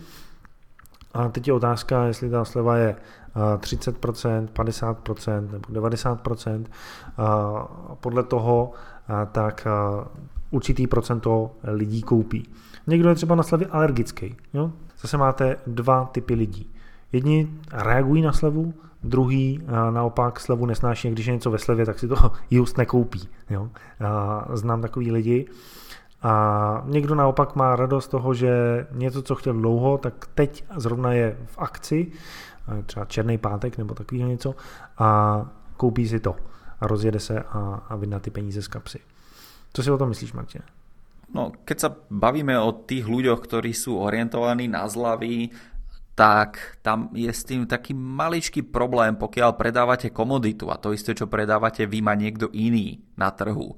a 1.14 1.30
teď 1.30 1.48
je 1.48 1.54
otázka, 1.54 2.04
jestli 2.04 2.30
ta 2.30 2.46
sleva 2.46 2.78
je 2.78 2.96
30%, 3.58 4.48
50% 4.48 5.52
nebo 5.52 5.88
90%. 5.88 6.66
Podle 8.00 8.24
toho 8.24 8.72
tak 9.32 9.68
určitý 10.54 10.88
procento 10.88 11.52
lidí 11.64 12.02
koupí. 12.02 12.50
Někdo 12.88 13.10
je 13.10 13.16
třeba 13.16 13.36
na 13.36 13.44
slevy 13.44 13.66
alergický. 13.66 14.36
Jo? 14.54 14.72
Zase 15.02 15.18
máte 15.18 15.58
dva 15.68 16.06
typy 16.06 16.34
lidí. 16.34 16.74
Jedni 17.12 17.50
reagují 17.72 18.22
na 18.22 18.34
slevu, 18.34 18.74
druhý 19.04 19.62
naopak 19.92 20.40
slevu 20.40 20.66
nesnáší, 20.66 21.10
když 21.10 21.26
je 21.26 21.34
něco 21.34 21.52
ve 21.52 21.58
slevě, 21.58 21.86
tak 21.86 22.00
si 22.00 22.08
to 22.08 22.16
just 22.52 22.78
nekoupí. 22.78 23.30
Jo? 23.50 23.70
Znám 24.54 24.82
takový 24.82 25.12
lidi. 25.12 25.46
A 26.22 26.84
někdo 26.86 27.16
naopak 27.16 27.56
má 27.56 27.76
radost 27.76 28.08
toho, 28.08 28.34
že 28.34 28.88
něco, 28.92 29.22
co 29.22 29.36
chtěl 29.36 29.54
dlouho, 29.54 29.98
tak 29.98 30.28
teď 30.36 30.66
zrovna 30.76 31.14
je 31.14 31.38
v 31.46 31.58
akci, 31.58 32.12
třeba 32.86 33.06
černý 33.06 33.38
pátek 33.38 33.78
nebo 33.78 33.94
takového 33.94 34.30
něco, 34.30 34.56
a 34.98 35.42
koupí 35.78 36.08
si 36.08 36.20
to 36.20 36.36
a 36.82 36.88
rozjede 36.88 37.20
se 37.20 37.42
a, 37.42 37.84
a 37.90 37.96
vydá 37.96 38.20
ty 38.20 38.32
peníze 38.32 38.62
z 38.62 38.68
kapsy. 38.68 39.00
Co 39.74 39.80
si 39.82 39.90
o 39.90 39.98
tom 39.98 40.14
myslíš, 40.14 40.38
Martin? 40.38 40.62
No, 41.34 41.50
keď 41.66 41.78
sa 41.82 41.90
bavíme 42.14 42.54
o 42.62 42.86
tých 42.86 43.10
ľuďoch, 43.10 43.42
ktorí 43.42 43.74
sú 43.74 43.98
orientovaní 43.98 44.70
na 44.70 44.86
zlavy, 44.86 45.50
tak 46.14 46.78
tam 46.86 47.10
je 47.18 47.26
s 47.34 47.42
tým 47.42 47.66
taký 47.66 47.98
maličký 47.98 48.70
problém, 48.70 49.18
pokiaľ 49.18 49.58
predávate 49.58 50.14
komoditu 50.14 50.70
a 50.70 50.78
to 50.78 50.94
isté, 50.94 51.18
čo 51.18 51.26
predávate 51.26 51.90
vy 51.90 52.06
má 52.06 52.14
niekto 52.14 52.54
iný 52.54 53.02
na 53.18 53.34
trhu 53.34 53.74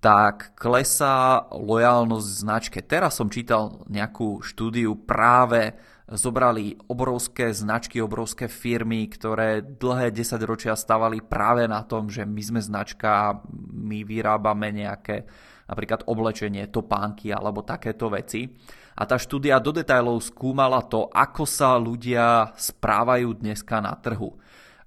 tak 0.00 0.56
klesá 0.56 1.44
lojálnosť 1.52 2.28
značke. 2.40 2.80
Teraz 2.80 3.20
som 3.20 3.28
čítal 3.28 3.84
nejakú 3.86 4.40
štúdiu 4.40 4.96
práve 4.96 5.76
zobrali 6.10 6.74
obrovské 6.90 7.54
značky, 7.54 8.02
obrovské 8.02 8.50
firmy, 8.50 9.06
ktoré 9.06 9.62
dlhé 9.62 10.10
10 10.10 10.42
ročia 10.42 10.74
stavali 10.74 11.22
práve 11.22 11.70
na 11.70 11.86
tom, 11.86 12.10
že 12.10 12.26
my 12.26 12.42
sme 12.42 12.60
značka, 12.60 13.38
my 13.70 14.02
vyrábame 14.02 14.74
nejaké 14.74 15.22
napríklad 15.70 16.02
oblečenie, 16.10 16.66
topánky 16.66 17.30
alebo 17.30 17.62
takéto 17.62 18.10
veci. 18.10 18.50
A 18.98 19.06
tá 19.06 19.16
štúdia 19.16 19.62
do 19.62 19.70
detajlov 19.70 20.18
skúmala 20.18 20.82
to, 20.82 21.06
ako 21.06 21.46
sa 21.46 21.78
ľudia 21.78 22.50
správajú 22.58 23.38
dneska 23.38 23.78
na 23.78 23.94
trhu. 23.94 24.34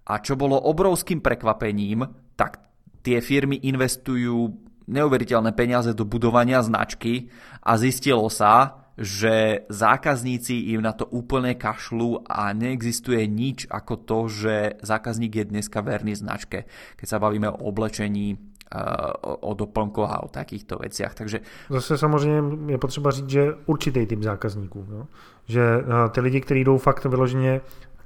A 0.03 0.19
čo 0.19 0.35
bolo 0.35 0.59
obrovským 0.59 1.23
prekvapením, 1.23 2.03
tak 2.35 2.59
tie 2.99 3.23
firmy 3.23 3.63
investujú 3.63 4.51
neuveriteľné 4.91 5.55
peniaze 5.55 5.95
do 5.95 6.03
budovania 6.03 6.59
značky 6.59 7.31
a 7.63 7.79
zistilo 7.79 8.27
sa, 8.27 8.82
že 8.97 9.65
zákazníci 9.69 10.73
im 10.77 10.85
na 10.85 10.93
to 10.93 11.09
úplne 11.09 11.57
kašľú 11.57 12.29
a 12.29 12.53
neexistuje 12.53 13.25
nič 13.25 13.65
ako 13.65 13.93
to, 13.97 14.19
že 14.29 14.55
zákazník 14.85 15.33
je 15.35 15.45
dneska 15.49 15.81
verný 15.81 16.13
značke, 16.13 16.69
keď 16.95 17.07
sa 17.09 17.17
bavíme 17.17 17.49
o 17.49 17.73
oblečení, 17.73 18.37
o 19.21 19.53
doplnkoch 19.53 20.09
a 20.09 20.23
o 20.23 20.27
takýchto 20.27 20.77
veciach. 20.81 21.13
Takže... 21.13 21.39
Zase 21.69 21.97
samozřejmě 21.97 22.71
je 22.71 22.77
potřeba 22.77 23.11
říct, 23.11 23.29
že 23.29 23.53
určitý 23.65 24.05
typ 24.05 24.23
zákazníků. 24.23 24.85
No? 24.89 25.07
Že 25.45 25.61
ty 26.11 26.21
lidi, 26.21 26.41
kteří 26.41 26.63
jdou 26.63 26.77
fakt 26.77 27.05
vyloženě 27.05 27.61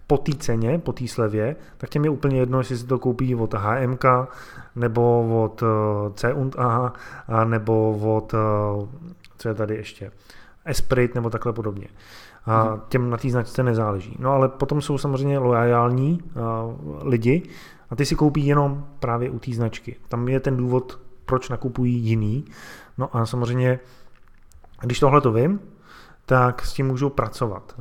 po 0.07 0.17
té 0.17 0.31
ceně, 0.39 0.79
po 0.79 0.93
té 0.93 1.07
slevě, 1.07 1.55
tak 1.77 1.89
těm 1.89 2.03
je 2.03 2.09
úplně 2.09 2.39
jedno, 2.39 2.59
jestli 2.59 2.77
si 2.77 2.85
to 2.85 2.99
koupí 2.99 3.35
od 3.35 3.53
HMK, 3.53 4.05
nebo 4.75 5.27
od 5.43 5.63
eh, 5.63 6.13
C&A, 6.13 6.93
nebo 7.45 7.97
od, 8.17 8.33
eh, 8.33 8.37
co 9.37 9.49
je 9.49 9.53
tady 9.53 9.75
ještě, 9.75 10.11
Esprit, 10.67 11.15
nebo 11.15 11.29
takhle 11.29 11.53
podobně. 11.53 11.87
A 12.45 12.63
mhm. 12.63 12.81
těm 12.87 13.09
na 13.09 13.17
té 13.17 13.29
značce 13.29 13.63
nezáleží. 13.63 14.15
No 14.19 14.31
ale 14.31 14.49
potom 14.49 14.81
jsou 14.81 14.97
samozřejmě 14.97 15.39
loajální 15.39 16.19
lidi 17.01 17.49
a 17.89 17.95
ty 17.95 18.05
si 18.05 18.15
koupí 18.15 18.45
jenom 18.45 18.85
právě 18.99 19.29
u 19.29 19.39
té 19.39 19.53
značky. 19.53 19.95
Tam 20.07 20.27
je 20.27 20.39
ten 20.39 20.57
důvod, 20.57 20.99
proč 21.25 21.49
nakupují 21.49 21.93
jiný. 21.93 22.45
No 22.97 23.15
a 23.15 23.25
samozřejmě, 23.25 23.79
když 24.81 24.99
tohle 24.99 25.21
to 25.21 25.31
vím, 25.31 25.59
tak 26.25 26.65
s 26.65 26.73
tím 26.73 26.87
můžu 26.87 27.09
pracovat. 27.09 27.75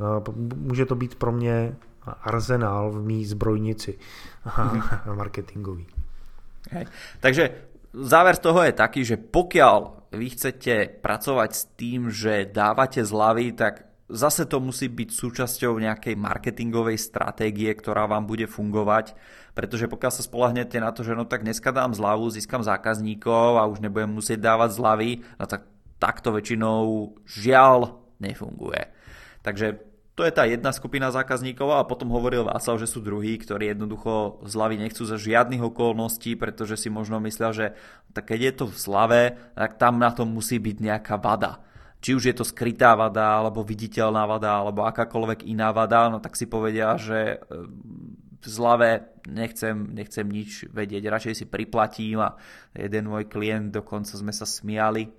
Může 0.57 0.87
to 0.87 0.95
být 0.95 1.15
pro 1.15 1.33
mě 1.33 1.77
arzenál 2.23 2.91
v 2.91 3.03
mý 3.03 3.27
zbrojnici 3.27 3.99
marketingový. 5.15 5.87
Hej. 6.71 6.87
Takže 7.21 7.51
záver 7.93 8.35
z 8.37 8.39
toho 8.39 8.63
je 8.63 8.73
taký, 8.73 9.05
že 9.05 9.17
pokiaľ 9.17 10.06
vy 10.13 10.27
chcete 10.35 11.03
pracovať 11.03 11.51
s 11.55 11.63
tým, 11.75 12.11
že 12.11 12.47
dávate 12.47 13.03
zľavy, 13.03 13.55
tak 13.57 13.87
zase 14.07 14.47
to 14.47 14.63
musí 14.63 14.87
byť 14.87 15.09
súčasťou 15.11 15.83
nejakej 15.83 16.15
marketingovej 16.15 16.99
stratégie, 16.99 17.71
ktorá 17.75 18.07
vám 18.07 18.27
bude 18.27 18.47
fungovať, 18.47 19.19
pretože 19.57 19.91
pokiaľ 19.91 20.13
sa 20.15 20.23
spolahnete 20.23 20.79
na 20.79 20.95
to, 20.95 21.03
že 21.03 21.19
no 21.19 21.27
tak 21.27 21.43
dneska 21.43 21.75
dám 21.75 21.97
zľavu, 21.97 22.31
získam 22.31 22.63
zákazníkov 22.63 23.59
a 23.59 23.67
už 23.67 23.83
nebudem 23.83 24.15
musieť 24.15 24.39
dávať 24.43 24.71
zľavy, 24.79 25.11
no 25.41 25.45
tak 25.51 25.67
takto 25.99 26.31
väčšinou 26.31 27.17
žiaľ 27.27 27.99
nefunguje. 28.23 28.93
Takže 29.43 29.81
to 30.17 30.25
je 30.25 30.33
tá 30.33 30.49
jedna 30.49 30.73
skupina 30.73 31.13
zákazníkov 31.13 31.77
a 31.77 31.85
potom 31.85 32.09
hovoril 32.09 32.49
Václav, 32.49 32.81
že 32.81 32.89
sú 32.89 33.05
druhí, 33.05 33.37
ktorí 33.37 33.69
jednoducho 33.69 34.41
zľavy 34.49 34.81
nechcú 34.81 35.05
za 35.05 35.21
žiadnych 35.21 35.61
okolností, 35.61 36.41
pretože 36.41 36.81
si 36.81 36.89
možno 36.89 37.21
myslia, 37.21 37.53
že 37.53 37.67
tak 38.17 38.33
keď 38.33 38.41
je 38.41 38.53
to 38.57 38.65
v 38.65 38.77
zlave, 38.81 39.23
tak 39.53 39.77
tam 39.77 40.01
na 40.01 40.09
tom 40.09 40.33
musí 40.33 40.57
byť 40.57 40.77
nejaká 40.81 41.21
vada. 41.21 41.61
Či 42.01 42.17
už 42.17 42.33
je 42.33 42.35
to 42.37 42.49
skrytá 42.49 42.97
vada, 42.97 43.45
alebo 43.45 43.61
viditeľná 43.61 44.25
vada, 44.25 44.57
alebo 44.57 44.89
akákoľvek 44.89 45.45
iná 45.53 45.69
vada, 45.77 46.09
no 46.09 46.17
tak 46.17 46.33
si 46.33 46.49
povedia, 46.49 46.97
že 46.97 47.37
e, 47.37 47.67
v 48.41 48.47
zlave 48.49 49.13
nechcem, 49.29 49.93
nechcem 49.93 50.25
nič 50.25 50.65
vedieť, 50.73 51.13
radšej 51.13 51.35
si 51.35 51.45
priplatím 51.45 52.25
a 52.25 52.41
jeden 52.73 53.13
môj 53.13 53.29
klient, 53.29 53.69
dokonca 53.69 54.17
sme 54.17 54.33
sa 54.33 54.49
smiali, 54.49 55.13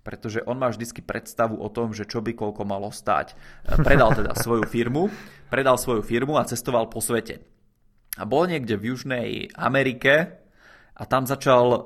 pretože 0.00 0.40
on 0.48 0.56
má 0.56 0.72
vždycky 0.72 1.04
predstavu 1.04 1.60
o 1.60 1.68
tom, 1.68 1.92
že 1.92 2.08
čo 2.08 2.24
by 2.24 2.32
koľko 2.32 2.64
malo 2.64 2.88
stať. 2.88 3.36
Predal 3.64 4.16
teda 4.16 4.32
svoju 4.44 4.64
firmu, 4.64 5.12
predal 5.52 5.76
svoju 5.76 6.00
firmu 6.00 6.40
a 6.40 6.48
cestoval 6.48 6.88
po 6.88 7.04
svete. 7.04 7.44
A 8.18 8.26
bol 8.26 8.48
niekde 8.48 8.74
v 8.74 8.92
Južnej 8.92 9.28
Amerike 9.54 10.40
a 11.00 11.02
tam 11.08 11.24
začal 11.24 11.64
uh, 11.72 11.80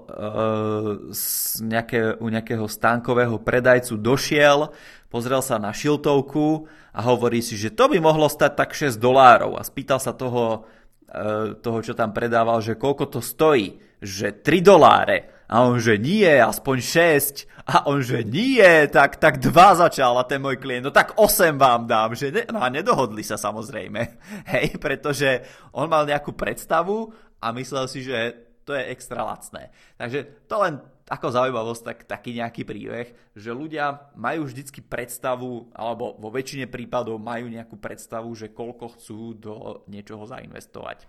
z 1.14 1.24
nejaké, 1.62 2.18
u 2.18 2.26
nejakého 2.26 2.66
stánkového 2.66 3.38
predajcu 3.38 3.94
došiel, 4.00 4.74
pozrel 5.06 5.38
sa 5.44 5.60
na 5.60 5.70
šiltovku 5.70 6.66
a 6.90 7.00
hovorí 7.06 7.38
si, 7.38 7.54
že 7.54 7.70
to 7.70 7.86
by 7.86 8.02
mohlo 8.02 8.26
stať 8.26 8.52
tak 8.58 8.70
6 8.74 8.98
dolárov 8.98 9.54
a 9.54 9.62
spýtal 9.62 10.02
sa 10.02 10.16
toho, 10.16 10.66
uh, 11.12 11.54
toho 11.60 11.78
čo 11.84 11.94
tam 11.94 12.10
predával, 12.10 12.58
že 12.64 12.74
koľko 12.74 13.04
to 13.06 13.20
stojí, 13.22 13.78
že 14.02 14.34
3 14.34 14.64
doláre 14.64 15.33
A 15.48 15.64
on, 15.64 15.76
že 15.76 16.00
nie, 16.00 16.28
aspoň 16.28 16.76
6. 16.80 17.64
A 17.64 17.88
on, 17.88 18.04
že 18.04 18.20
nie, 18.28 18.88
tak, 18.92 19.16
tak 19.16 19.40
dva 19.40 19.72
začal 19.72 20.20
a 20.20 20.28
ten 20.28 20.36
môj 20.36 20.60
klient, 20.60 20.84
no 20.84 20.92
tak 20.92 21.16
8 21.16 21.56
vám 21.56 21.88
dám, 21.88 22.12
že 22.12 22.28
ne, 22.28 22.44
no 22.52 22.60
a 22.60 22.68
nedohodli 22.68 23.24
sa 23.24 23.40
samozrejme, 23.40 24.00
hej, 24.52 24.76
pretože 24.76 25.40
on 25.72 25.88
mal 25.88 26.04
nejakú 26.04 26.36
predstavu 26.36 27.08
a 27.40 27.56
myslel 27.56 27.88
si, 27.88 28.04
že 28.04 28.36
to 28.68 28.76
je 28.76 28.84
extra 28.92 29.24
lacné. 29.24 29.72
Takže 29.96 30.44
to 30.44 30.56
len 30.60 30.76
ako 31.04 31.36
zaujímavosť, 31.36 31.82
tak, 31.84 31.98
taký 32.08 32.40
nejaký 32.40 32.64
príbeh, 32.64 33.12
že 33.36 33.52
ľudia 33.52 34.12
majú 34.16 34.48
vždycky 34.48 34.80
predstavu, 34.80 35.68
alebo 35.76 36.16
vo 36.16 36.32
väčšine 36.32 36.64
prípadov 36.64 37.20
majú 37.20 37.52
nejakú 37.52 37.76
predstavu, 37.76 38.32
že 38.32 38.56
koľko 38.56 38.96
chcú 38.96 39.36
do 39.36 39.54
niečoho 39.88 40.24
zainvestovať. 40.24 41.04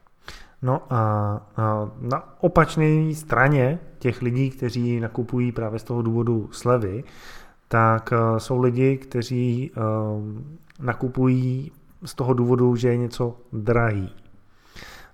No 0.65 0.81
a, 0.89 1.41
na 1.99 2.41
opačné 2.41 3.13
straně 3.13 3.79
těch 3.99 4.21
lidí, 4.21 4.49
kteří 4.49 4.99
nakupují 4.99 5.51
právě 5.51 5.79
z 5.79 5.83
toho 5.83 6.01
důvodu 6.01 6.49
slevy, 6.51 7.03
tak 7.67 8.11
uh, 8.11 8.37
jsou 8.37 8.61
lidi, 8.61 8.97
kteří 8.97 9.71
uh, 9.71 9.83
nakupují 10.79 11.71
z 12.05 12.15
toho 12.15 12.33
důvodu, 12.33 12.75
že 12.75 12.87
je 12.87 12.97
něco 12.97 13.37
drahý. 13.53 14.15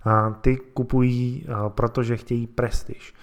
A 0.04 0.30
ty 0.30 0.56
kupují, 0.56 1.46
uh, 1.48 1.68
protože 1.68 2.16
chtějí 2.16 2.46
prestiž. 2.46 3.14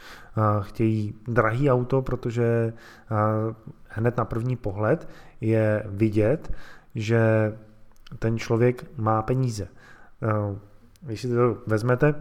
Chtějí 0.62 1.14
drahý 1.28 1.72
auto, 1.72 2.02
protože 2.02 2.74
hned 3.88 4.18
na 4.18 4.26
první 4.26 4.56
pohled 4.56 5.10
je 5.42 5.84
vidět, 5.88 6.54
že 6.96 7.20
ten 8.20 8.38
člověk 8.38 8.86
má 8.98 9.22
peníze. 9.22 9.68
Když 11.02 11.22
si 11.22 11.28
to 11.28 11.58
vezmete, 11.68 12.16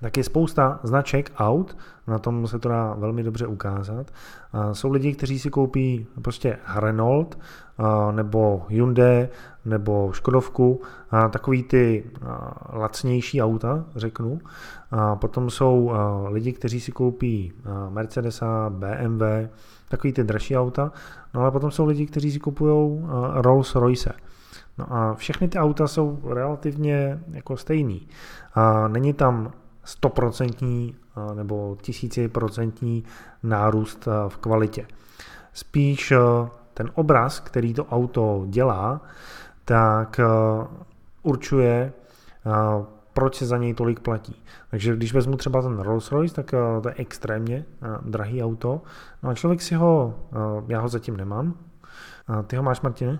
tak 0.00 0.16
je 0.16 0.24
spousta 0.24 0.80
značek 0.82 1.32
aut, 1.36 1.76
na 2.06 2.18
tom 2.18 2.46
se 2.46 2.58
to 2.58 2.68
dá 2.68 2.94
velmi 2.98 3.22
dobře 3.22 3.46
ukázat. 3.46 4.10
Jsou 4.72 4.92
lidi, 4.92 5.14
kteří 5.14 5.38
si 5.38 5.50
koupí 5.50 6.06
prostě 6.22 6.58
Renault, 6.76 7.38
nebo 8.12 8.66
Hyundai, 8.68 9.28
nebo 9.64 10.12
Škodovku, 10.12 10.82
takový 11.30 11.62
ty 11.62 12.10
lacnější 12.72 13.42
auta, 13.42 13.84
řeknu. 13.96 14.40
Potom 15.14 15.50
jsou 15.50 15.92
lidi, 16.28 16.52
kteří 16.52 16.80
si 16.80 16.92
koupí 16.92 17.52
Mercedesa, 17.88 18.70
BMW, 18.70 19.22
takový 19.88 20.12
ty 20.12 20.24
dražší 20.24 20.56
auta, 20.56 20.92
no 21.34 21.40
ale 21.40 21.50
potom 21.50 21.70
jsou 21.70 21.86
lidi, 21.86 22.06
kteří 22.06 22.32
si 22.32 22.40
kupují 22.40 23.04
Rolls 23.32 23.74
Royce. 23.74 24.12
No 24.78 24.92
a 24.92 25.14
všechny 25.14 25.48
ty 25.48 25.58
auta 25.58 25.88
jsou 25.88 26.20
relativně 26.24 27.20
jako 27.30 27.56
stejný. 27.56 28.08
A 28.54 28.88
není 28.88 29.12
tam 29.12 29.52
stoprocentní 29.84 30.96
nebo 31.34 31.76
tisíciprocentní 31.80 33.04
nárůst 33.42 34.08
v 34.28 34.36
kvalitě. 34.36 34.86
Spíš 35.52 36.12
ten 36.74 36.90
obraz, 36.94 37.40
který 37.40 37.74
to 37.74 37.84
auto 37.84 38.44
dělá, 38.46 39.00
tak 39.64 40.20
určuje, 41.22 41.92
proč 43.12 43.34
se 43.34 43.46
za 43.46 43.56
něj 43.56 43.74
tolik 43.74 44.00
platí. 44.00 44.42
Takže 44.70 44.96
když 44.96 45.14
vezmu 45.14 45.36
třeba 45.36 45.62
ten 45.62 45.78
Rolls 45.78 46.12
Royce, 46.12 46.34
tak 46.34 46.50
to 46.82 46.88
je 46.88 46.94
extrémně 46.98 47.64
drahý 48.02 48.42
auto. 48.42 48.82
No 49.22 49.30
a 49.30 49.34
člověk 49.34 49.62
si 49.62 49.74
ho, 49.74 50.14
já 50.68 50.80
ho 50.80 50.88
zatím 50.88 51.16
nemám. 51.16 51.54
Ty 52.46 52.56
ho 52.56 52.62
máš, 52.62 52.80
Martine? 52.80 53.18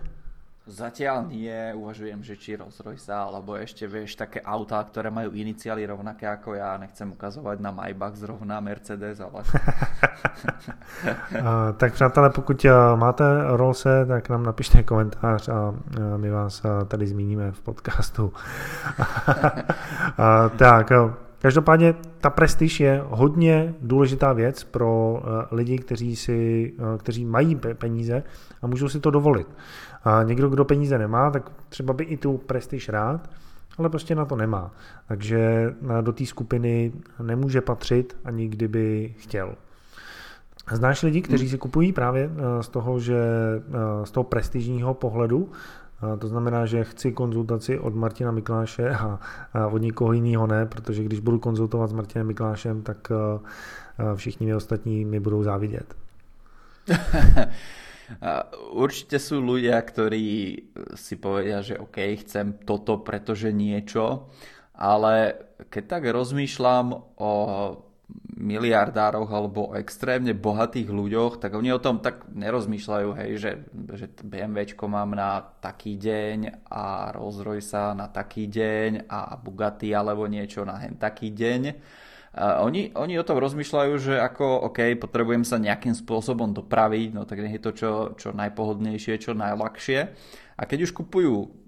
Zatiaľ 0.65 1.29
nie, 1.29 1.77
uvažujem, 1.77 2.25
že 2.25 2.41
či 2.41 2.57
Rolls 2.57 2.81
Royce, 2.81 3.13
alebo 3.13 3.53
ešte 3.53 3.85
vieš 3.85 4.17
také 4.17 4.41
autá, 4.41 4.81
ktoré 4.81 5.13
majú 5.13 5.37
iniciály 5.37 5.85
rovnaké 5.85 6.25
ako 6.25 6.57
ja, 6.57 6.81
nechcem 6.81 7.05
ukazovať 7.13 7.61
na 7.61 7.69
Maybach 7.69 8.17
zrovna 8.17 8.65
Mercedes, 8.65 9.21
ale... 9.21 9.45
tak 11.77 11.93
přátelé, 11.93 12.31
pokud 12.31 12.67
máte 12.97 13.25
Rollse, 13.45 14.07
tak 14.09 14.29
nám 14.29 14.43
napište 14.43 14.83
komentář 14.83 15.49
a 15.49 15.75
my 16.17 16.31
vás 16.31 16.63
tady 16.89 17.07
zmíníme 17.07 17.53
v 17.53 17.61
podcastu. 17.61 18.33
tak, 20.57 20.93
Každopádně 21.45 21.95
ta 22.21 22.31
prestiž 22.31 22.81
je 22.81 23.03
hodně 23.07 23.75
důležitá 23.81 24.33
věc 24.33 24.65
pro 24.65 25.23
lidi, 25.51 25.79
kteří, 25.79 26.17
si, 26.17 26.73
kteří 26.99 27.25
mají 27.25 27.61
peníze 27.75 28.23
a 28.63 28.67
můžou 28.67 28.89
si 28.89 29.01
to 29.01 29.11
dovolit. 29.11 29.47
A 30.05 30.23
někdo, 30.23 30.49
kdo 30.49 30.65
peníze 30.65 30.99
nemá, 30.99 31.31
tak 31.31 31.51
třeba 31.69 31.93
by 31.93 32.05
i 32.05 32.17
tu 32.17 32.39
prestiž 32.39 32.89
rád, 32.89 33.31
ale 33.79 33.89
prostě 33.89 34.15
na 34.15 34.25
to 34.25 34.37
nemá. 34.37 34.71
Takže 35.09 35.75
do 36.01 36.13
té 36.13 36.27
skupiny 36.27 36.93
nemůže 37.23 37.61
patřit 37.61 38.17
ani 38.25 38.49
kdyby 38.49 39.15
chtěl. 39.19 39.55
Znáš 40.73 41.03
lidi, 41.03 41.23
kteří 41.23 41.49
si 41.49 41.59
kupují 41.59 41.93
právě 41.93 42.31
eh, 42.31 42.63
z 42.63 42.69
toho, 42.69 43.01
že 43.01 43.17
eh, 43.19 44.07
z 44.07 44.11
toho 44.11 44.25
prestižního 44.25 44.95
pohledu, 44.95 45.53
eh, 45.53 45.84
to 46.19 46.29
znamená, 46.29 46.67
že 46.67 46.85
chci 46.85 47.13
konzultaci 47.13 47.79
od 47.79 47.95
Martina 47.95 48.31
Mikláše 48.31 48.91
a 48.91 49.19
od 49.71 49.79
nikoho 49.79 50.13
jiného 50.13 50.47
ne, 50.47 50.67
protože 50.67 51.05
když 51.05 51.21
budu 51.21 51.39
konzultovat 51.39 51.91
s 51.91 51.93
Martinem 51.93 52.27
Miklášem, 52.27 52.83
tak 52.83 53.13
všichni 54.15 54.47
mi 54.47 54.55
ostatní 54.55 55.05
mi 55.05 55.21
budou 55.21 55.43
závidět. 55.43 55.95
Určite 58.77 59.17
sú 59.17 59.41
ľudia, 59.41 59.81
ktorí 59.81 60.61
si 60.93 61.17
povedia, 61.17 61.65
že 61.65 61.81
OK, 61.81 61.97
chcem 62.21 62.61
toto, 62.69 63.01
pretože 63.01 63.49
niečo, 63.49 64.29
ale 64.77 65.33
keď 65.73 65.85
tak 65.89 66.13
rozmýšľam 66.13 67.01
o 67.17 67.33
miliardároch 68.35 69.31
alebo 69.31 69.71
o 69.71 69.77
extrémne 69.79 70.35
bohatých 70.35 70.91
ľuďoch, 70.91 71.39
tak 71.39 71.55
oni 71.55 71.71
o 71.71 71.79
tom 71.79 72.03
tak 72.03 72.27
nerozmýšľajú, 72.35 73.09
hej, 73.23 73.31
že, 73.39 73.51
že 73.95 74.07
BMWčko 74.11 74.91
mám 74.91 75.15
na 75.15 75.39
taký 75.63 75.95
deň 75.95 76.67
a 76.67 77.15
Rolls 77.15 77.39
Royce 77.39 77.95
na 77.95 78.11
taký 78.11 78.51
deň 78.51 79.07
a 79.07 79.39
Bugatti 79.39 79.95
alebo 79.95 80.27
niečo 80.27 80.67
na 80.67 80.83
hen 80.83 80.99
taký 80.99 81.31
deň 81.31 81.63
oni, 82.35 82.91
oni 82.99 83.15
o 83.15 83.27
tom 83.27 83.39
rozmýšľajú, 83.39 83.93
že 84.03 84.15
ako, 84.19 84.67
OK, 84.67 84.99
potrebujem 84.99 85.47
sa 85.47 85.63
nejakým 85.63 85.95
spôsobom 85.95 86.51
dopraviť, 86.51 87.15
no 87.15 87.23
tak 87.23 87.39
nech 87.47 87.55
je 87.55 87.63
to 87.63 87.73
čo, 87.73 87.93
čo 88.19 88.29
najpohodnejšie, 88.35 89.23
čo 89.23 89.39
najľahšie. 89.39 89.99
A 90.59 90.63
keď 90.67 90.91
už 90.91 90.99
kupujú 90.99 91.64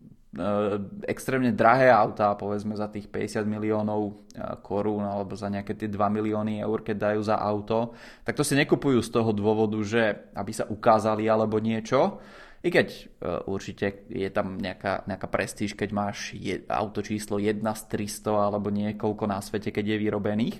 extrémne 1.09 1.53
drahé 1.57 1.89
autá, 1.89 2.37
povedzme 2.37 2.77
za 2.77 2.93
tých 2.93 3.09
50 3.09 3.49
miliónov 3.49 4.01
e, 4.09 4.13
korún 4.61 5.05
alebo 5.05 5.33
za 5.33 5.49
nejaké 5.49 5.73
tie 5.73 5.89
2 5.89 5.97
milióny 5.97 6.61
eur, 6.61 6.85
keď 6.85 6.97
dajú 7.13 7.21
za 7.25 7.41
auto, 7.41 7.97
tak 8.21 8.37
to 8.37 8.45
si 8.45 8.53
nekupujú 8.57 9.01
z 9.01 9.11
toho 9.11 9.33
dôvodu, 9.33 9.81
že 9.81 10.33
aby 10.37 10.53
sa 10.53 10.69
ukázali 10.69 11.25
alebo 11.25 11.57
niečo, 11.57 12.21
i 12.67 12.73
keď 12.73 12.89
uh, 12.91 13.47
určite 13.47 14.11
je 14.11 14.27
tam 14.33 14.59
nejaká, 14.59 15.07
nejaká 15.07 15.29
prestíž, 15.31 15.79
keď 15.79 15.91
máš 15.95 16.35
je, 16.35 16.67
auto 16.67 16.99
číslo 16.99 17.39
1 17.39 17.63
z 17.63 17.83
300 17.95 18.27
alebo 18.27 18.75
niekoľko 18.75 19.25
na 19.31 19.39
svete, 19.39 19.71
keď 19.71 19.95
je 19.95 20.03
vyrobených. 20.03 20.57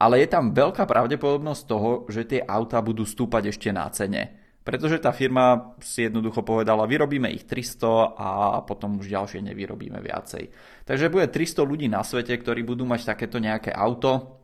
Ale 0.00 0.20
je 0.20 0.28
tam 0.28 0.52
veľká 0.52 0.84
pravdepodobnosť 0.84 1.62
toho, 1.64 2.04
že 2.12 2.28
tie 2.28 2.40
auta 2.44 2.84
budú 2.84 3.08
stúpať 3.08 3.56
ešte 3.56 3.72
na 3.72 3.88
cene. 3.88 4.39
Pretože 4.70 5.02
tá 5.02 5.10
firma 5.10 5.74
si 5.82 6.06
jednoducho 6.06 6.46
povedala, 6.46 6.86
vyrobíme 6.86 7.26
ich 7.34 7.42
300 7.42 8.14
a 8.14 8.30
potom 8.62 9.02
už 9.02 9.10
ďalšie 9.10 9.42
nevyrobíme 9.42 9.98
viacej. 9.98 10.46
Takže 10.86 11.10
bude 11.10 11.26
300 11.26 11.66
ľudí 11.66 11.90
na 11.90 12.06
svete, 12.06 12.30
ktorí 12.38 12.62
budú 12.62 12.86
mať 12.86 13.10
takéto 13.10 13.42
nejaké 13.42 13.74
auto, 13.74 14.38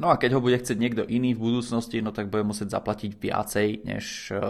No 0.00 0.08
a 0.08 0.16
keď 0.16 0.40
ho 0.40 0.40
bude 0.40 0.56
chcieť 0.56 0.78
niekto 0.80 1.04
iný 1.04 1.36
v 1.36 1.52
budúcnosti, 1.52 2.00
no 2.00 2.16
tak 2.16 2.32
bude 2.32 2.48
musieť 2.48 2.72
zaplatiť 2.72 3.12
viacej, 3.12 3.84
než 3.84 4.32
eh, 4.32 4.40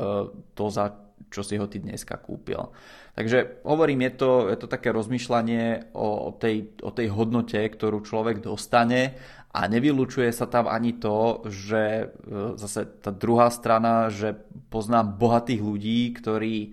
to, 0.55 0.65
za 0.71 0.95
čo 1.33 1.41
si 1.41 1.57
ho 1.57 1.67
ty 1.67 1.81
dneska 1.81 2.21
kúpil. 2.21 2.71
Takže 3.17 3.65
hovorím, 3.65 4.09
je 4.09 4.13
to, 4.17 4.31
je 4.53 4.57
to 4.61 4.69
také 4.69 4.93
rozmýšľanie 4.93 5.93
o, 5.97 6.29
o, 6.29 6.31
tej, 6.33 6.77
o 6.85 6.93
tej 6.93 7.13
hodnote, 7.13 7.61
ktorú 7.61 8.05
človek 8.05 8.45
dostane 8.45 9.17
a 9.53 9.69
nevylučuje 9.69 10.33
sa 10.33 10.49
tam 10.49 10.65
ani 10.65 10.97
to, 10.97 11.45
že 11.53 12.09
e, 12.09 12.57
zase 12.57 12.89
tá 13.05 13.13
druhá 13.13 13.53
strana, 13.53 14.09
že 14.09 14.33
poznám 14.73 15.21
bohatých 15.21 15.61
ľudí, 15.61 16.01
ktorí 16.17 16.57
e, 16.65 16.69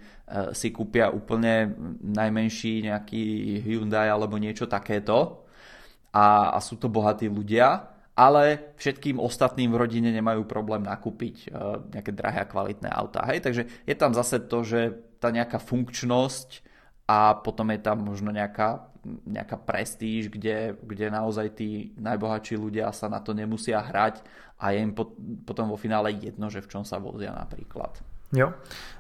si 0.56 0.72
kúpia 0.72 1.12
úplne 1.12 1.76
najmenší 2.00 2.88
nejaký 2.88 3.24
Hyundai 3.68 4.08
alebo 4.08 4.40
niečo 4.40 4.64
takéto 4.72 5.44
a, 6.16 6.56
a 6.56 6.60
sú 6.64 6.80
to 6.80 6.88
bohatí 6.88 7.28
ľudia 7.28 8.00
ale 8.20 8.76
všetkým 8.76 9.16
ostatným 9.16 9.72
v 9.72 9.80
rodine 9.80 10.12
nemajú 10.12 10.44
problém 10.44 10.84
nakúpiť 10.84 11.56
uh, 11.56 11.80
nejaké 11.88 12.12
drahé 12.12 12.44
a 12.44 12.52
kvalitné 12.52 12.92
autá. 12.92 13.24
Hej? 13.32 13.48
Takže 13.48 13.64
je 13.88 13.96
tam 13.96 14.12
zase 14.12 14.44
to, 14.44 14.60
že 14.68 14.92
tá 15.24 15.32
nejaká 15.32 15.56
funkčnosť 15.56 16.60
a 17.10 17.34
potom 17.34 17.74
je 17.74 17.82
tam 17.82 18.06
možno 18.06 18.30
nejaká, 18.30 18.86
nejaká 19.26 19.58
prestíž, 19.58 20.30
kde, 20.30 20.78
kde 20.86 21.10
naozaj 21.10 21.58
tí 21.58 21.90
najbohatší 21.98 22.54
ľudia 22.54 22.94
sa 22.94 23.10
na 23.10 23.18
to 23.18 23.34
nemusia 23.34 23.82
hrať 23.82 24.22
a 24.62 24.78
je 24.78 24.86
im 24.86 24.94
pot, 24.94 25.18
potom 25.42 25.74
vo 25.74 25.78
finále 25.82 26.14
jedno, 26.14 26.54
že 26.54 26.62
v 26.62 26.70
čom 26.70 26.86
sa 26.86 27.02
vozia 27.02 27.34
napríklad. 27.34 27.98
Jo. 28.30 28.54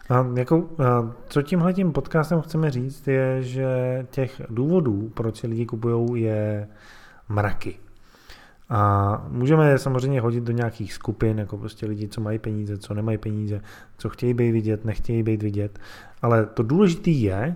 A 0.09 0.25
jako, 0.37 0.69
a 0.81 1.13
co 1.29 1.41
tímhle 1.41 1.73
tím 1.73 1.93
podcastem 1.93 2.41
chceme 2.41 2.71
říct, 2.71 3.07
je, 3.07 3.43
že 3.43 3.67
těch 4.09 4.41
důvodů, 4.49 5.11
proč 5.13 5.37
si 5.37 5.47
lidi 5.47 5.65
kupují, 5.65 6.23
je 6.23 6.67
mraky. 7.29 7.77
A 8.69 9.21
můžeme 9.29 9.77
samozřejmě 9.77 10.21
hodit 10.21 10.43
do 10.43 10.51
nějakých 10.51 10.93
skupin, 10.93 11.39
jako 11.39 11.57
prostě 11.57 11.85
lidi, 11.85 12.07
co 12.07 12.21
mají 12.21 12.39
peníze, 12.39 12.77
co 12.77 12.93
nemají 12.93 13.17
peníze, 13.17 13.61
co 13.97 14.09
chtějí 14.09 14.33
být 14.33 14.51
vidět, 14.51 14.85
nechtějí 14.85 15.23
být 15.23 15.43
vidět. 15.43 15.79
Ale 16.21 16.45
to 16.45 16.63
důležité 16.63 17.09
je, 17.09 17.55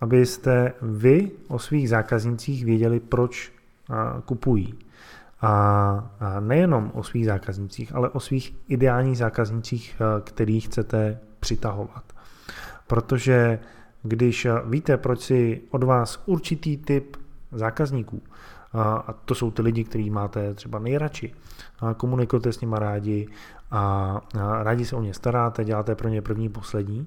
abyste 0.00 0.72
vy 0.82 1.30
o 1.48 1.58
svých 1.58 1.88
zákaznicích 1.88 2.64
věděli, 2.64 3.00
proč 3.00 3.52
kupují. 4.24 4.74
A 5.40 6.10
nejenom 6.40 6.90
o 6.94 7.02
svých 7.02 7.26
zákaznicích, 7.26 7.94
ale 7.94 8.08
o 8.08 8.20
svých 8.20 8.56
ideálních 8.68 9.18
zákaznicích, 9.18 9.96
který 10.24 10.60
chcete 10.60 11.18
přitahovat. 11.40 12.04
Protože 12.86 13.58
když 14.02 14.46
víte, 14.64 14.96
proč 14.96 15.20
si 15.20 15.60
od 15.70 15.84
vás 15.84 16.22
určitý 16.26 16.76
typ 16.76 17.16
zákazníků, 17.52 18.22
a 18.74 19.14
to 19.24 19.34
jsou 19.34 19.50
ty 19.50 19.62
lidi, 19.62 19.84
který 19.84 20.10
máte 20.10 20.54
třeba 20.54 20.78
nejradši, 20.78 21.34
komunikujete 21.96 22.52
s 22.52 22.60
nimi 22.60 22.76
rádi 22.78 23.28
a 23.70 24.20
rádi 24.62 24.84
se 24.84 24.96
o 24.96 25.02
ně 25.02 25.14
staráte, 25.14 25.64
děláte 25.64 25.94
pro 25.94 26.08
ně 26.08 26.22
první, 26.22 26.48
poslední, 26.48 27.06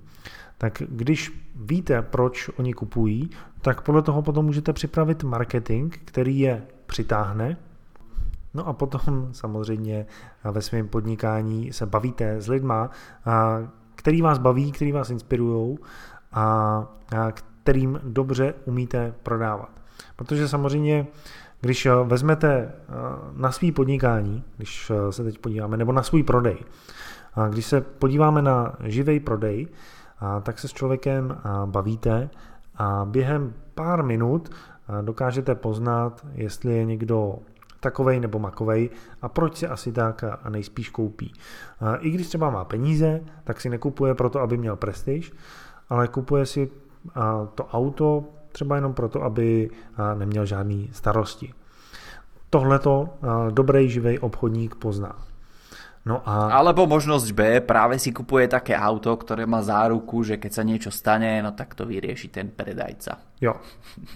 tak 0.57 0.81
když 0.89 1.51
víte, 1.55 2.01
proč 2.01 2.49
oni 2.49 2.73
kupují, 2.73 3.29
tak 3.61 3.81
podle 3.81 4.01
toho 4.01 4.21
potom 4.21 4.45
můžete 4.45 4.73
připravit 4.73 5.23
marketing, 5.23 5.95
který 6.05 6.39
je 6.39 6.63
přitáhne. 6.85 7.57
No 8.53 8.67
a 8.67 8.73
potom 8.73 9.29
samozřejmě 9.31 10.05
ve 10.43 10.61
svém 10.61 10.87
podnikání 10.87 11.73
se 11.73 11.85
bavíte 11.85 12.41
s 12.41 12.47
lidma, 12.47 12.89
který 13.95 14.21
vás 14.21 14.37
baví, 14.37 14.71
který 14.71 14.91
vás 14.91 15.09
inspirují 15.09 15.77
a 16.31 16.87
kterým 17.63 17.99
dobře 18.03 18.53
umíte 18.65 19.13
prodávat. 19.23 19.69
Protože 20.15 20.47
samozřejmě, 20.47 21.07
když 21.61 21.87
vezmete 22.03 22.71
na 23.33 23.51
svý 23.51 23.71
podnikání, 23.71 24.43
když 24.57 24.91
se 25.09 25.23
teď 25.23 25.37
podíváme, 25.37 25.77
nebo 25.77 25.91
na 25.91 26.03
svůj 26.03 26.23
prodej, 26.23 26.57
když 27.49 27.65
se 27.65 27.81
podíváme 27.81 28.41
na 28.41 28.75
živý 28.83 29.19
prodej, 29.19 29.67
tak 30.43 30.59
se 30.59 30.67
s 30.67 30.73
člověkem 30.73 31.37
bavíte 31.65 32.29
a 32.75 33.05
během 33.05 33.53
pár 33.75 34.03
minut 34.03 34.49
dokážete 35.01 35.55
poznat, 35.55 36.25
jestli 36.33 36.73
je 36.73 36.85
někdo 36.85 37.35
takovej 37.79 38.19
nebo 38.19 38.39
makovej 38.39 38.89
a 39.21 39.29
proč 39.29 39.57
si 39.57 39.67
asi 39.67 39.91
tak 39.91 40.23
a 40.23 40.49
nejspíš 40.49 40.89
koupí. 40.89 41.33
I 41.99 42.09
když 42.09 42.27
třeba 42.27 42.49
má 42.49 42.65
peníze, 42.65 43.21
tak 43.43 43.61
si 43.61 43.69
nekupuje 43.69 44.15
proto, 44.15 44.39
aby 44.39 44.57
měl 44.57 44.75
prestiž, 44.75 45.33
ale 45.89 46.07
kupuje 46.07 46.45
si 46.45 46.71
to 47.55 47.65
auto 47.65 48.23
třeba 48.51 48.75
jenom 48.75 48.93
proto, 48.93 49.23
aby 49.23 49.69
neměl 50.15 50.45
žádný 50.45 50.89
starosti. 50.93 51.53
Tohleto 52.49 53.09
dobrý 53.49 53.89
živý 53.89 54.19
obchodník 54.19 54.75
pozná. 54.75 55.15
No 56.05 56.21
a... 56.25 56.49
Alebo 56.49 56.89
možnosť 56.89 57.29
B, 57.31 57.61
práve 57.61 58.01
si 58.01 58.09
kupuje 58.09 58.49
také 58.49 58.73
auto, 58.73 59.13
ktoré 59.13 59.45
má 59.45 59.61
záruku, 59.61 60.25
že 60.25 60.41
keď 60.41 60.51
sa 60.53 60.65
niečo 60.65 60.89
stane, 60.89 61.45
no 61.45 61.53
tak 61.53 61.77
to 61.77 61.85
vyrieši 61.85 62.27
ten 62.33 62.49
predajca. 62.49 63.21
Jo, 63.37 63.53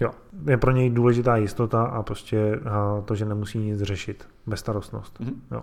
jo. 0.02 0.10
Je 0.50 0.56
pro 0.58 0.74
něj 0.74 0.90
důležitá 0.90 1.36
jistota 1.36 1.82
a 1.82 2.02
prostě 2.02 2.58
to, 3.04 3.14
že 3.14 3.24
nemusí 3.24 3.58
nic 3.58 3.80
řešit. 3.82 4.28
Bezstarostnost. 4.46 5.20
Mm-hmm. 5.20 5.34
Jo. 5.50 5.62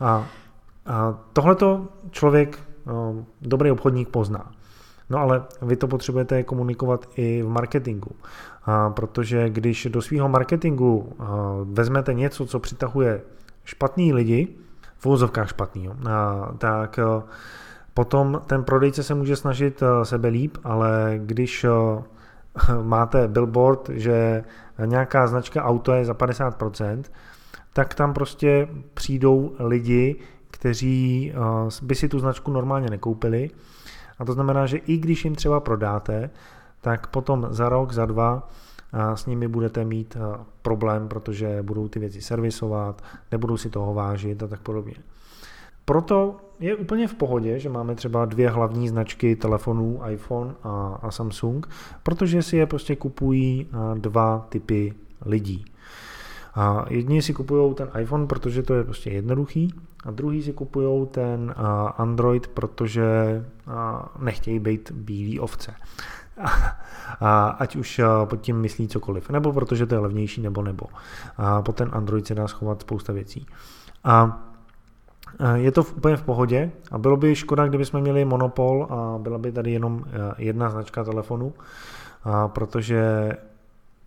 A, 0.00 0.26
a 0.86 1.18
tohleto 1.32 1.88
člověk, 2.10 2.58
dobrý 3.42 3.70
obchodník 3.70 4.08
pozná. 4.08 4.50
No 5.10 5.18
ale 5.18 5.42
vy 5.62 5.76
to 5.76 5.88
potřebujete 5.88 6.42
komunikovat 6.42 7.08
i 7.16 7.42
v 7.42 7.48
marketingu, 7.48 8.10
a 8.64 8.90
protože 8.90 9.50
když 9.50 9.88
do 9.90 10.02
svého 10.02 10.28
marketingu 10.28 11.12
vezmete 11.64 12.14
něco, 12.14 12.46
co 12.46 12.60
přitahuje 12.60 13.20
špatný 13.64 14.12
lidi, 14.12 14.48
v 15.00 15.06
úzovkách 15.06 15.48
špatný, 15.48 15.90
tak 16.58 16.98
e, 16.98 17.02
potom 17.94 18.42
ten 18.46 18.64
prodejce 18.64 19.02
se 19.02 19.14
může 19.14 19.36
snažit 19.36 19.82
e, 19.82 20.04
sebe 20.04 20.28
líp, 20.28 20.58
ale 20.64 21.14
když 21.16 21.64
e, 21.64 21.68
máte 22.82 23.28
billboard, 23.28 23.88
že 23.88 24.44
nějaká 24.84 25.26
značka 25.26 25.64
auto 25.64 25.92
je 25.92 26.04
za 26.04 26.12
50%, 26.12 27.02
tak 27.72 27.94
tam 27.94 28.14
prostě 28.14 28.68
přijdou 28.94 29.52
lidi, 29.58 30.16
kteří 30.50 31.32
by 31.82 31.94
si 31.94 32.08
tu 32.08 32.18
značku 32.18 32.50
normálně 32.50 32.90
nekoupili. 32.90 33.50
A 34.20 34.24
to 34.24 34.32
znamená, 34.32 34.66
že 34.66 34.76
i 34.76 34.96
když 34.96 35.24
jim 35.24 35.34
třeba 35.34 35.60
prodáte, 35.60 36.30
tak 36.80 37.06
potom 37.06 37.46
za 37.50 37.68
rok, 37.68 37.92
za 37.92 38.06
dva 38.06 38.48
s 39.14 39.26
nimi 39.26 39.48
budete 39.48 39.84
mít 39.84 40.16
problém, 40.62 41.08
protože 41.08 41.62
budou 41.62 41.88
ty 41.88 41.98
věci 41.98 42.22
servisovat, 42.22 43.02
nebudou 43.32 43.56
si 43.56 43.70
toho 43.70 43.94
vážit 43.94 44.42
a 44.42 44.46
tak 44.46 44.60
podobně. 44.60 44.94
Proto 45.84 46.36
je 46.60 46.76
úplně 46.76 47.08
v 47.08 47.14
pohodě, 47.14 47.58
že 47.58 47.68
máme 47.68 47.94
třeba 47.94 48.24
dvě 48.24 48.50
hlavní 48.50 48.88
značky 48.88 49.36
telefonů, 49.36 50.00
iPhone 50.08 50.54
a, 50.62 50.98
a 51.02 51.10
Samsung, 51.10 51.68
protože 52.02 52.42
si 52.42 52.56
je 52.56 52.66
prostě 52.66 52.96
kupují 52.96 53.66
dva 53.94 54.46
typy 54.48 54.94
lidí. 55.26 55.64
A 56.54 56.84
jedni 56.88 57.22
si 57.22 57.34
kupují 57.34 57.74
ten 57.74 57.88
iPhone, 58.00 58.26
protože 58.26 58.62
to 58.62 58.74
je 58.74 58.84
prostě 58.84 59.10
jednoduchý, 59.10 59.74
a 60.04 60.10
druhý 60.10 60.42
si 60.42 60.52
kupují 60.52 61.06
ten 61.06 61.54
Android, 61.96 62.46
protože 62.46 63.04
nechtějí 64.18 64.58
být 64.58 64.92
bílý 64.92 65.40
ovce. 65.40 65.74
Ať 67.58 67.76
už 67.76 68.00
pod 68.24 68.40
tím 68.40 68.60
myslí 68.60 68.88
cokoliv. 68.88 69.30
Nebo 69.30 69.52
protože 69.52 69.86
to 69.86 69.94
je 69.94 69.98
levnější, 69.98 70.40
nebo 70.40 70.62
nebo. 70.62 70.86
A 71.36 71.62
pod 71.62 71.76
ten 71.76 71.90
Android 71.92 72.26
se 72.26 72.34
dá 72.34 72.48
schovat 72.48 72.80
spousta 72.80 73.12
věcí. 73.12 73.46
A 74.04 74.46
je 75.54 75.72
to 75.72 75.82
úplně 75.82 76.16
v 76.16 76.22
pohodě 76.22 76.70
a 76.90 76.98
bylo 76.98 77.16
by 77.16 77.34
škoda, 77.34 77.66
kdyby 77.66 77.84
jsme 77.84 78.00
měli 78.00 78.24
monopol 78.24 78.86
a 78.90 79.18
byla 79.18 79.38
by 79.38 79.52
tady 79.52 79.72
jenom 79.72 80.04
jedna 80.38 80.70
značka 80.70 81.04
telefonu, 81.04 81.54
protože 82.46 83.32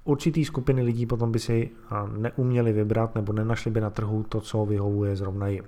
určitý 0.04 0.46
skupiny 0.46 0.82
lidí 0.82 1.06
potom 1.06 1.32
by 1.32 1.40
si 1.40 1.70
neuměli 2.18 2.74
vybrat 2.74 3.16
nebo 3.16 3.34
nenašli 3.34 3.72
by 3.72 3.82
na 3.82 3.90
trhu 3.90 4.24
to, 4.30 4.42
co 4.42 4.66
vyhovuje 4.66 5.16
zrovna 5.16 5.48
jim. 5.48 5.64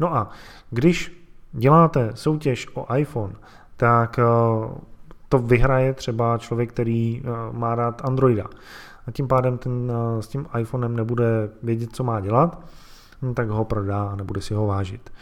No 0.00 0.14
a 0.14 0.30
když 0.70 1.24
děláte 1.52 2.10
soutěž 2.14 2.68
o 2.74 2.96
iPhone, 2.96 3.34
tak 3.76 4.20
to 5.28 5.38
vyhraje 5.38 5.92
třeba 5.92 6.38
člověk, 6.38 6.70
který 6.70 7.22
má 7.52 7.74
rád 7.74 8.02
Androida. 8.04 8.44
A 9.06 9.10
tím 9.10 9.28
pádem 9.28 9.58
ten 9.58 9.92
s 10.20 10.28
tím 10.28 10.46
iPhonem 10.60 10.96
nebude 10.96 11.50
vědět, 11.62 11.96
co 11.96 12.04
má 12.04 12.20
dělat, 12.20 12.60
no, 13.22 13.34
tak 13.34 13.48
ho 13.48 13.64
prodá 13.64 14.04
a 14.04 14.16
nebude 14.16 14.40
si 14.40 14.54
ho 14.54 14.66
vážit. 14.66 15.12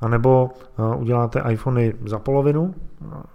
A 0.00 0.08
nebo 0.08 0.50
uděláte 0.96 1.42
iPhony 1.50 1.94
za 2.06 2.18
polovinu, 2.18 2.74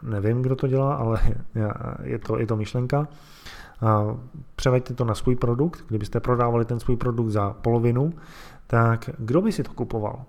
nevím, 0.03 0.41
kdo 0.41 0.55
to 0.55 0.67
dělá, 0.67 0.95
ale 0.95 1.19
je 2.03 2.19
to, 2.19 2.39
je 2.39 2.47
to 2.47 2.55
myšlenka, 2.55 3.07
převeďte 4.55 4.93
to 4.93 5.05
na 5.05 5.15
svůj 5.15 5.35
produkt, 5.35 5.83
kdybyste 5.87 6.19
prodávali 6.19 6.65
ten 6.65 6.79
svůj 6.79 6.95
produkt 6.97 7.29
za 7.29 7.49
polovinu, 7.49 8.13
tak 8.67 9.09
kdo 9.17 9.41
by 9.41 9.51
si 9.51 9.63
to 9.63 9.73
kupoval? 9.73 10.23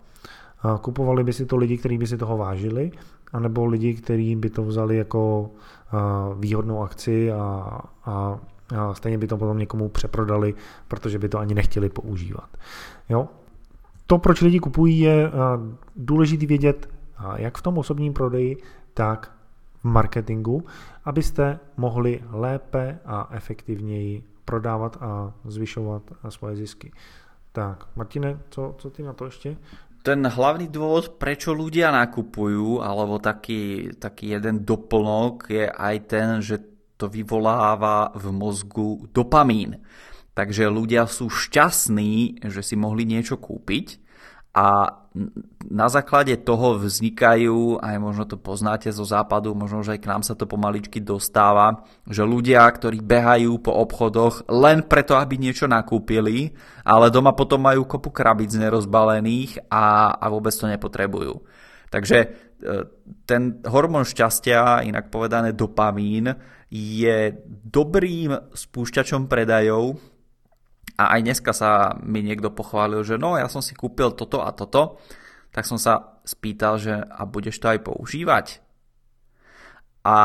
Kupovali 0.80 1.24
by 1.24 1.32
si 1.32 1.46
to 1.46 1.56
lidi, 1.56 1.78
kteří 1.78 1.98
by 1.98 2.06
si 2.06 2.16
toho 2.16 2.36
vážili, 2.36 2.90
anebo 3.32 3.66
lidi, 3.66 3.94
kteří 3.94 4.36
by 4.36 4.50
to 4.50 4.62
vzali 4.62 4.96
jako 4.96 5.50
výhodnou 6.38 6.82
akci 6.82 7.32
a, 7.32 7.38
a, 8.04 8.38
a 8.76 8.94
stejně 8.94 9.18
by 9.18 9.26
to 9.26 9.36
potom 9.36 9.58
někomu 9.58 9.88
přeprodali, 9.88 10.54
protože 10.88 11.18
by 11.18 11.28
to 11.28 11.38
ani 11.38 11.54
nechtěli 11.54 11.88
používat. 11.88 12.48
Jo? 13.08 13.28
To, 14.06 14.18
proč 14.18 14.40
lidi 14.40 14.60
kupují, 14.60 14.98
je 14.98 15.30
důležité 15.96 16.46
vědět 16.46 16.88
jak 17.36 17.58
v 17.58 17.62
tom 17.62 17.78
osobním 17.78 18.12
prodeji, 18.12 18.56
tak 18.94 19.36
marketingu, 19.87 20.64
abyste 21.05 21.59
mohli 21.77 22.22
lépe 22.31 22.99
a 23.05 23.29
efektivněji 23.33 24.25
prodávat 24.44 24.96
a 25.01 25.33
zvyšovat 25.44 26.03
svoje 26.29 26.57
zisky. 26.57 26.92
Tak, 27.53 27.85
Martine, 27.96 28.38
co, 28.51 28.75
co 28.79 28.90
ty 28.90 29.03
na 29.03 29.12
to 29.12 29.25
ještě? 29.25 29.57
ten 30.07 30.22
hlavný 30.22 30.70
dôvod, 30.70 31.18
prečo 31.18 31.51
ľudia 31.51 31.90
nakupujú, 31.90 32.79
alebo 32.79 33.18
taký, 33.18 33.90
taký 33.99 34.38
jeden 34.38 34.62
doplnok 34.62 35.51
je 35.51 35.66
aj 35.66 35.96
ten, 36.07 36.27
že 36.38 36.62
to 36.94 37.11
vyvoláva 37.11 38.14
v 38.14 38.31
mozgu 38.31 39.11
dopamín. 39.11 39.83
Takže 40.38 40.70
ľudia 40.70 41.11
sú 41.11 41.27
šťastní, 41.27 42.38
že 42.46 42.62
si 42.62 42.79
mohli 42.79 43.03
niečo 43.03 43.35
kúpiť 43.35 44.05
a 44.56 44.88
na 45.68 45.88
základe 45.92 46.32
toho 46.40 46.80
vznikajú, 46.80 47.76
aj 47.84 47.96
možno 48.00 48.24
to 48.24 48.40
poznáte 48.40 48.88
zo 48.88 49.04
západu, 49.04 49.52
možno 49.52 49.84
že 49.84 49.96
aj 49.96 50.00
k 50.00 50.08
nám 50.08 50.22
sa 50.24 50.32
to 50.32 50.48
pomaličky 50.48 50.96
dostáva, 51.04 51.84
že 52.08 52.24
ľudia, 52.24 52.64
ktorí 52.64 53.04
behajú 53.04 53.60
po 53.60 53.76
obchodoch 53.76 54.48
len 54.48 54.80
preto, 54.88 55.12
aby 55.12 55.36
niečo 55.36 55.68
nakúpili, 55.68 56.56
ale 56.88 57.12
doma 57.12 57.36
potom 57.36 57.68
majú 57.68 57.84
kopu 57.84 58.08
krabic 58.08 58.48
nerozbalených 58.56 59.68
a, 59.68 60.16
a 60.16 60.24
vôbec 60.32 60.56
to 60.56 60.64
nepotrebujú. 60.64 61.44
Takže 61.92 62.18
e, 62.20 62.26
ten 63.28 63.60
hormón 63.68 64.08
šťastia, 64.08 64.88
inak 64.88 65.12
povedané 65.12 65.52
dopamín, 65.52 66.32
je 66.72 67.34
dobrým 67.46 68.52
spúšťačom 68.56 69.28
predajov 69.28 70.15
a 70.96 71.16
aj 71.16 71.20
dneska 71.20 71.52
sa 71.52 71.92
mi 72.00 72.24
niekto 72.24 72.48
pochválil, 72.52 73.04
že 73.04 73.20
no, 73.20 73.37
ja 73.37 73.52
som 73.52 73.61
si 73.61 73.76
kúpil 73.76 74.16
toto 74.16 74.40
a 74.40 74.50
toto, 74.56 75.00
tak 75.52 75.68
som 75.68 75.76
sa 75.76 76.20
spýtal, 76.24 76.80
že 76.80 76.92
a 76.96 77.22
budeš 77.28 77.61
to 77.61 77.68
aj 77.68 77.80
používať? 77.85 78.46
A 80.04 80.18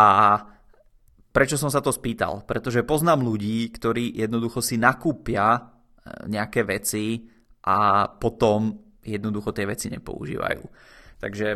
prečo 1.31 1.60
som 1.60 1.67
sa 1.67 1.84
to 1.84 1.91
spýtal? 1.91 2.47
Pretože 2.47 2.88
poznám 2.88 3.23
ľudí, 3.23 3.67
ktorí 3.71 4.15
jednoducho 4.15 4.63
si 4.63 4.79
nakúpia 4.79 5.55
e, 5.55 5.62
nejaké 6.27 6.63
veci 6.67 7.27
a 7.67 8.07
potom 8.12 8.75
jednoducho 9.03 9.51
tie 9.51 9.65
veci 9.65 9.88
nepoužívajú. 9.91 10.63
Takže 11.19 11.47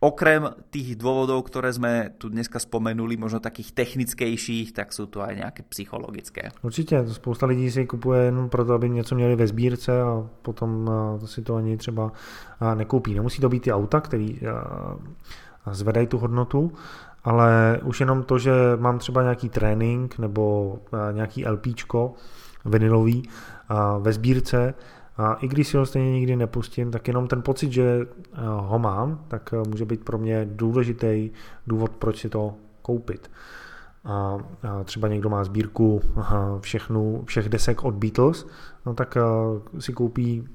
okrem 0.00 0.48
tých 0.70 0.96
dôvodov, 1.00 1.48
ktoré 1.48 1.72
sme 1.72 2.12
tu 2.18 2.28
dneska 2.28 2.58
spomenuli, 2.58 3.16
možno 3.16 3.40
takých 3.40 3.72
technickejších, 3.72 4.72
tak 4.72 4.92
jsou 4.92 5.06
tu 5.06 5.22
aj 5.22 5.36
nějaké 5.36 5.62
psychologické. 5.68 6.50
Určitě, 6.62 7.04
spousta 7.08 7.46
lidí 7.46 7.70
si 7.70 7.86
kupuje 7.86 8.22
jenom 8.22 8.48
proto, 8.48 8.74
aby 8.74 8.90
něco 8.90 9.14
měli 9.14 9.36
ve 9.36 9.46
sbírce 9.46 10.02
a 10.02 10.28
potom 10.42 10.90
si 11.24 11.42
to 11.42 11.56
ani 11.56 11.76
třeba 11.76 12.12
nekoupí. 12.74 13.14
Nemusí 13.14 13.40
to 13.40 13.48
být 13.48 13.62
ty 13.62 13.72
auta, 13.72 14.00
který 14.00 14.40
zvedají 15.70 16.06
tu 16.06 16.18
hodnotu, 16.18 16.72
ale 17.24 17.80
už 17.84 18.00
jenom 18.00 18.22
to, 18.22 18.38
že 18.38 18.52
mám 18.76 18.98
třeba 18.98 19.22
nějaký 19.22 19.48
trénink 19.48 20.18
nebo 20.18 20.76
nějaký 21.12 21.46
LPčko 21.46 22.14
vinilový 22.64 23.28
ve 24.00 24.12
sbírce, 24.12 24.74
a 25.18 25.34
i 25.34 25.48
když 25.48 25.68
si 25.68 25.76
ho 25.76 25.86
stejně 25.86 26.12
nikdy 26.12 26.36
nepustím, 26.36 26.90
tak 26.90 27.08
jenom 27.08 27.28
ten 27.28 27.42
pocit, 27.42 27.72
že 27.72 28.06
eh, 28.10 28.40
ho 28.44 28.78
mám, 28.78 29.24
tak 29.28 29.54
eh, 29.54 29.68
může 29.68 29.84
být 29.84 30.04
pro 30.04 30.18
mě 30.18 30.48
důležitý 30.50 31.30
důvod, 31.66 31.90
proč 31.90 32.20
si 32.20 32.28
to 32.28 32.54
koupit. 32.82 33.30
A 34.04 34.38
třeba 34.84 35.08
někdo 35.08 35.30
má 35.30 35.44
sbírku 35.44 36.00
všechnu, 36.60 37.22
všech 37.26 37.48
desek 37.48 37.84
od 37.84 37.94
Beatles, 37.94 38.46
no 38.86 38.94
tak 38.94 39.16
eh, 39.16 39.80
si 39.80 39.92
koupí 39.92 40.48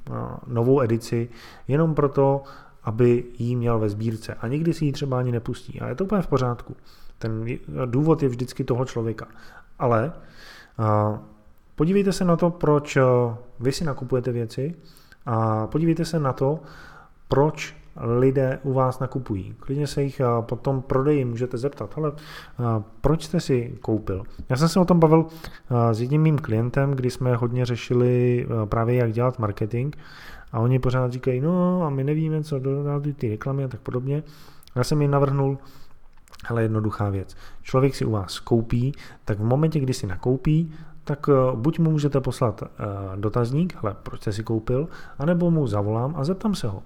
novou 0.48 0.82
edici 0.82 1.30
jenom 1.68 1.96
proto, 1.96 2.44
aby 2.84 3.24
ji 3.38 3.56
měl 3.56 3.80
ve 3.80 3.90
sbírce. 3.90 4.34
A 4.34 4.48
nikdy 4.48 4.74
si 4.74 4.86
ji 4.86 4.92
třeba 4.92 5.20
ani 5.20 5.32
nepustí. 5.32 5.82
A 5.82 5.88
je 5.88 5.96
to 5.96 6.04
úplně 6.04 6.22
v 6.22 6.28
pořádku. 6.28 6.76
Ten 7.18 7.46
důvod 7.86 8.24
je 8.24 8.30
vždycky 8.30 8.64
toho 8.64 8.86
člověka. 8.86 9.28
Ale 9.80 10.14
Podívejte 11.82 12.14
se 12.14 12.26
na 12.26 12.36
to, 12.36 12.50
proč 12.50 12.98
eh, 12.98 13.02
vy 13.60 13.72
si 13.72 13.84
nakupujete 13.84 14.32
věci 14.32 14.76
a 15.26 15.68
podívejte 15.68 16.06
se 16.06 16.20
na 16.20 16.34
to, 16.34 16.60
proč 17.28 17.76
lidé 17.96 18.60
u 18.64 18.74
vás 18.74 19.00
nakupují. 19.00 19.56
Klidně 19.60 19.88
se 19.88 20.04
jich 20.04 20.20
eh, 20.20 20.26
potom 20.42 20.82
prodeji 20.82 21.26
můžete 21.26 21.58
zeptat, 21.58 21.94
ale 21.98 22.12
eh, 22.16 22.64
proč 23.02 23.24
jste 23.24 23.40
si 23.40 23.78
koupil? 23.82 24.24
Já 24.50 24.56
jsem 24.56 24.70
se 24.70 24.80
o 24.80 24.86
tom 24.86 25.00
bavil 25.00 25.26
s 25.92 26.02
jedním 26.02 26.22
mým 26.22 26.38
klientem, 26.38 26.92
kdy 26.92 27.10
jsme 27.10 27.36
hodně 27.36 27.66
řešili 27.66 28.48
právě 28.66 28.96
jak 28.96 29.12
dělat 29.12 29.40
marketing 29.40 29.96
a 30.52 30.60
oni 30.60 30.80
pořád 30.80 31.12
říkají, 31.12 31.42
no 31.42 31.84
a 31.84 31.90
my 31.90 32.04
nevíme, 32.04 32.44
co 32.44 32.60
dodat 32.60 33.04
ty 33.16 33.30
reklamy 33.30 33.64
a 33.64 33.68
tak 33.68 33.80
podobně. 33.80 34.24
Já 34.76 34.84
jsem 34.84 35.02
jim 35.02 35.12
navrhnul, 35.12 35.58
ale 36.50 36.62
jednoduchá 36.62 37.10
věc. 37.10 37.36
Člověk 37.62 37.96
si 37.96 38.06
u 38.06 38.12
vás 38.12 38.40
koupí, 38.40 38.92
tak 39.26 39.40
v 39.40 39.44
momentě, 39.44 39.80
kdy 39.80 39.94
si 39.94 40.08
nakoupí, 40.08 40.74
tak 41.12 41.30
eh, 41.30 41.56
buď 41.56 41.80
mu 41.80 41.92
můžete 41.92 42.22
poslat 42.22 42.64
eh, 42.64 42.68
dotazník, 43.16 43.78
hele, 43.82 43.96
proč 44.04 44.22
jste 44.22 44.34
si 44.34 44.44
koupil, 44.44 44.88
anebo 45.20 45.52
mu 45.52 45.68
zavolám 45.68 46.14
a 46.18 46.24
zeptám 46.24 46.56
se 46.56 46.68
ho, 46.68 46.84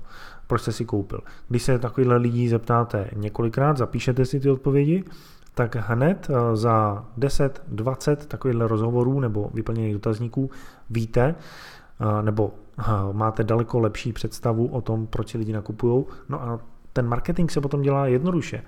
proč 0.48 0.62
jste 0.62 0.72
si 0.72 0.86
koupil. 0.86 1.20
Když 1.50 1.64
se 1.64 1.80
takovýhle 1.80 2.18
lidí 2.18 2.50
zeptáte 2.50 3.10
několikrát, 3.16 3.78
zapíšete 3.78 4.26
si 4.26 4.40
ty 4.40 4.50
odpovědi, 4.50 5.04
tak 5.56 5.76
hned 5.76 6.28
eh, 6.30 6.56
za 6.56 7.06
10-20 7.18 8.16
takovýchhle 8.16 8.68
rozhovorů 8.68 9.20
nebo 9.20 9.50
vyplněných 9.54 9.94
dotazníků 9.94 10.50
víte, 10.90 11.36
nebo 12.22 12.52
máte 13.12 13.44
daleko 13.44 13.80
lepší 13.80 14.14
představu 14.14 14.68
o 14.68 14.82
tom, 14.82 15.08
proč 15.08 15.30
si 15.30 15.38
lidi 15.38 15.54
nakupují. 15.54 16.06
No 16.30 16.44
a 16.44 16.60
ten 16.94 17.08
marketing 17.08 17.52
se 17.52 17.62
potom 17.62 17.82
dělá 17.82 18.08
jednoduše, 18.08 18.64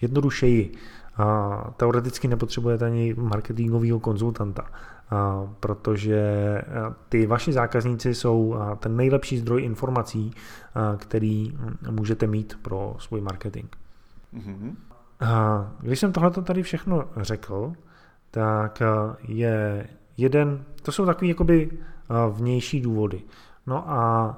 jednodušeji. 0.00 0.72
A 1.16 1.56
teoreticky 1.76 2.28
nepotřebujete 2.28 2.86
ani 2.86 3.14
marketingového 3.14 4.00
konzultanta, 4.00 4.64
a 5.10 5.48
protože 5.60 6.22
ty 7.08 7.26
vaši 7.26 7.52
zákazníci 7.52 8.14
jsou 8.14 8.56
ten 8.78 8.96
nejlepší 8.96 9.38
zdroj 9.38 9.62
informací, 9.62 10.34
který 10.96 11.58
můžete 11.90 12.26
mít 12.26 12.58
pro 12.62 12.96
svůj 12.98 13.20
marketing. 13.20 13.66
Mm-hmm. 14.34 14.74
A 15.20 15.72
když 15.80 15.98
jsem 15.98 16.12
tohle 16.12 16.30
tady 16.30 16.62
všechno 16.62 17.04
řekl, 17.16 17.72
tak 18.30 18.82
je 19.28 19.86
jeden, 20.16 20.64
to 20.82 20.92
jsou 20.92 21.06
takový 21.06 21.28
jakoby 21.28 21.70
vnější 22.30 22.80
důvody. 22.80 23.22
No 23.66 23.90
a 23.90 24.34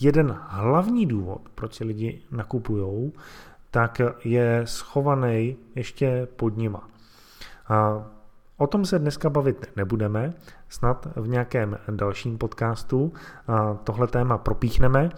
jeden 0.00 0.36
hlavní 0.48 1.06
důvod, 1.06 1.40
proč 1.54 1.74
si 1.74 1.84
lidi 1.84 2.22
nakupují, 2.30 3.12
tak 3.70 4.00
je 4.24 4.62
schovaný 4.64 5.56
ještě 5.74 6.28
pod 6.36 6.56
nima. 6.56 6.88
A 7.68 8.04
o 8.56 8.66
tom 8.66 8.84
se 8.84 8.98
dneska 8.98 9.30
bavit 9.30 9.66
nebudeme, 9.76 10.32
snad 10.68 11.06
v 11.16 11.28
nějakém 11.28 11.78
dalším 11.90 12.38
podcastu 12.38 13.12
tohle 13.84 14.06
téma 14.06 14.38
propíchneme. 14.38 15.10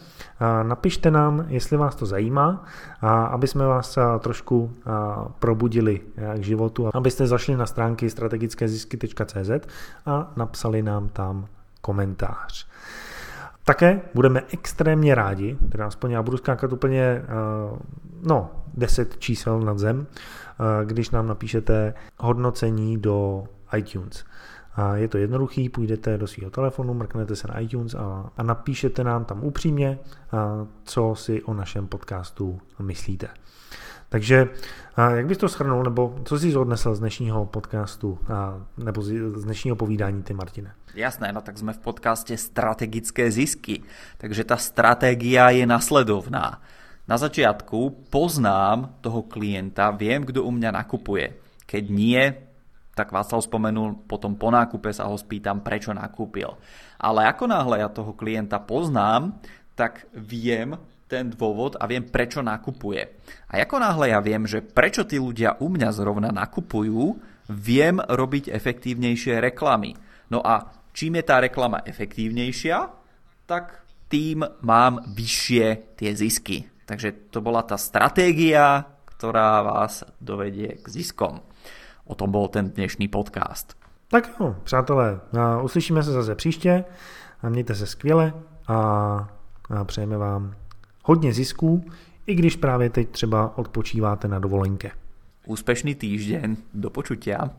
Napište 0.62 1.10
nám, 1.10 1.44
jestli 1.48 1.76
vás 1.76 1.94
to 1.94 2.06
zajímá, 2.06 2.64
aby 3.30 3.46
jsme 3.48 3.66
vás 3.66 3.98
trošku 4.20 4.72
probudili 5.38 6.00
k 6.36 6.42
životu, 6.42 6.90
abyste 6.94 7.26
zašli 7.26 7.56
na 7.56 7.66
stránky 7.66 8.10
strategickézisky.cz 8.10 9.50
a 10.06 10.32
napsali 10.36 10.82
nám 10.82 11.08
tam 11.08 11.46
komentář. 11.80 12.68
Také 13.64 14.00
budeme 14.14 14.42
extrémně 14.52 15.14
rádi, 15.14 15.58
teda 15.70 15.86
aspoň 15.86 16.10
já 16.10 16.22
budu 16.22 16.36
skákat 16.36 16.72
úplně, 16.72 17.02
eh, 17.02 17.24
no, 18.22 18.50
10 18.74 19.18
čísel 19.18 19.60
nad 19.60 19.78
zem, 19.78 20.06
eh, 20.06 20.84
když 20.84 21.10
nám 21.10 21.26
napíšete 21.26 21.94
hodnocení 22.18 22.98
do 22.98 23.44
iTunes. 23.76 24.24
A 24.74 24.96
je 24.96 25.08
to 25.08 25.18
jednoduchý, 25.18 25.68
půjdete 25.68 26.18
do 26.18 26.26
svého 26.26 26.50
telefonu, 26.50 26.94
mrknete 26.94 27.36
se 27.36 27.48
na 27.48 27.58
iTunes 27.58 27.94
a, 27.94 28.30
a 28.36 28.42
napíšete 28.42 29.04
nám 29.04 29.24
tam 29.24 29.44
upřímně, 29.44 29.98
a, 30.32 30.66
co 30.84 31.14
si 31.14 31.42
o 31.42 31.54
našem 31.54 31.86
podcastu 31.86 32.60
myslíte. 32.78 33.28
Takže 34.12 34.48
jak 35.16 35.26
bys 35.26 35.38
to 35.38 35.48
shrnul, 35.48 35.82
nebo 35.82 36.20
co 36.24 36.38
jsi 36.38 36.56
odnesl 36.56 36.94
z 36.94 37.00
dnešního 37.00 37.46
podcastu, 37.46 38.18
nebo 38.76 39.02
z 39.02 39.44
dnešního 39.44 39.76
povídání 39.76 40.22
ty, 40.22 40.34
Martine? 40.34 40.74
Jasné, 40.94 41.32
no 41.32 41.40
tak 41.40 41.58
jsme 41.58 41.72
v 41.72 41.78
podcaste 41.78 42.36
Strategické 42.36 43.30
zisky, 43.30 43.82
takže 44.18 44.44
ta 44.44 44.56
stratégia 44.56 45.50
je 45.50 45.66
nasledovná. 45.66 46.60
Na 47.08 47.16
začiatku 47.16 48.04
poznám 48.12 49.00
toho 49.00 49.22
klienta, 49.22 49.90
viem, 49.90 50.22
kdo 50.28 50.44
u 50.44 50.52
mňa 50.52 50.70
nakupuje. 50.70 51.32
Keď 51.64 51.84
nie, 51.88 52.20
tak 52.92 53.16
Václav 53.16 53.40
spomenul, 53.40 54.04
potom 54.04 54.36
po 54.36 54.52
nákupe 54.52 54.92
sa 54.92 55.08
ho 55.08 55.16
spýtam, 55.16 55.64
prečo 55.64 55.96
nakúpil. 55.96 56.52
Ale 57.00 57.24
ako 57.32 57.48
náhle 57.48 57.80
ja 57.80 57.88
toho 57.88 58.12
klienta 58.12 58.60
poznám, 58.60 59.40
tak 59.72 60.04
viem, 60.12 60.76
ten 61.12 61.28
dôvod 61.28 61.76
a 61.76 61.84
viem, 61.84 62.00
prečo 62.08 62.40
nakupuje. 62.40 63.04
A 63.52 63.60
ako 63.60 63.76
náhle 63.76 64.16
ja 64.16 64.24
viem, 64.24 64.48
že 64.48 64.64
prečo 64.64 65.04
tí 65.04 65.20
ľudia 65.20 65.60
u 65.60 65.68
mňa 65.68 65.92
zrovna 65.92 66.32
nakupujú, 66.32 67.20
viem 67.52 68.00
robiť 68.00 68.48
efektívnejšie 68.48 69.36
reklamy. 69.44 69.92
No 70.32 70.40
a 70.40 70.72
čím 70.96 71.20
je 71.20 71.24
tá 71.28 71.44
reklama 71.44 71.84
efektívnejšia, 71.84 72.88
tak 73.44 73.84
tým 74.08 74.40
mám 74.64 75.04
vyššie 75.12 75.96
tie 76.00 76.16
zisky. 76.16 76.64
Takže 76.88 77.28
to 77.28 77.44
bola 77.44 77.60
tá 77.60 77.76
stratégia, 77.76 78.88
ktorá 79.04 79.60
vás 79.60 80.08
dovedie 80.16 80.80
k 80.80 80.86
ziskom. 80.88 81.44
O 82.08 82.16
tom 82.16 82.32
bol 82.32 82.48
ten 82.48 82.72
dnešný 82.72 83.12
podcast. 83.12 83.76
Tak 84.08 84.32
jo, 84.40 84.56
přátelé, 84.64 85.20
uslyšíme 85.62 86.02
se 86.02 86.12
zase 86.12 86.34
příště 86.34 86.84
a 87.42 87.48
mějte 87.48 87.74
se 87.74 87.86
skvěle 87.86 88.32
a 88.68 89.28
přejeme 89.84 90.16
vám 90.16 90.54
hodně 91.02 91.32
zisků, 91.32 91.84
i 92.26 92.34
když 92.34 92.56
právě 92.56 92.90
teď 92.90 93.08
třeba 93.08 93.58
odpočíváte 93.58 94.28
na 94.28 94.38
dovolenke. 94.38 94.90
Úspešný 95.46 95.94
týždeň, 95.94 96.56
do 96.74 96.90
počutia. 96.90 97.50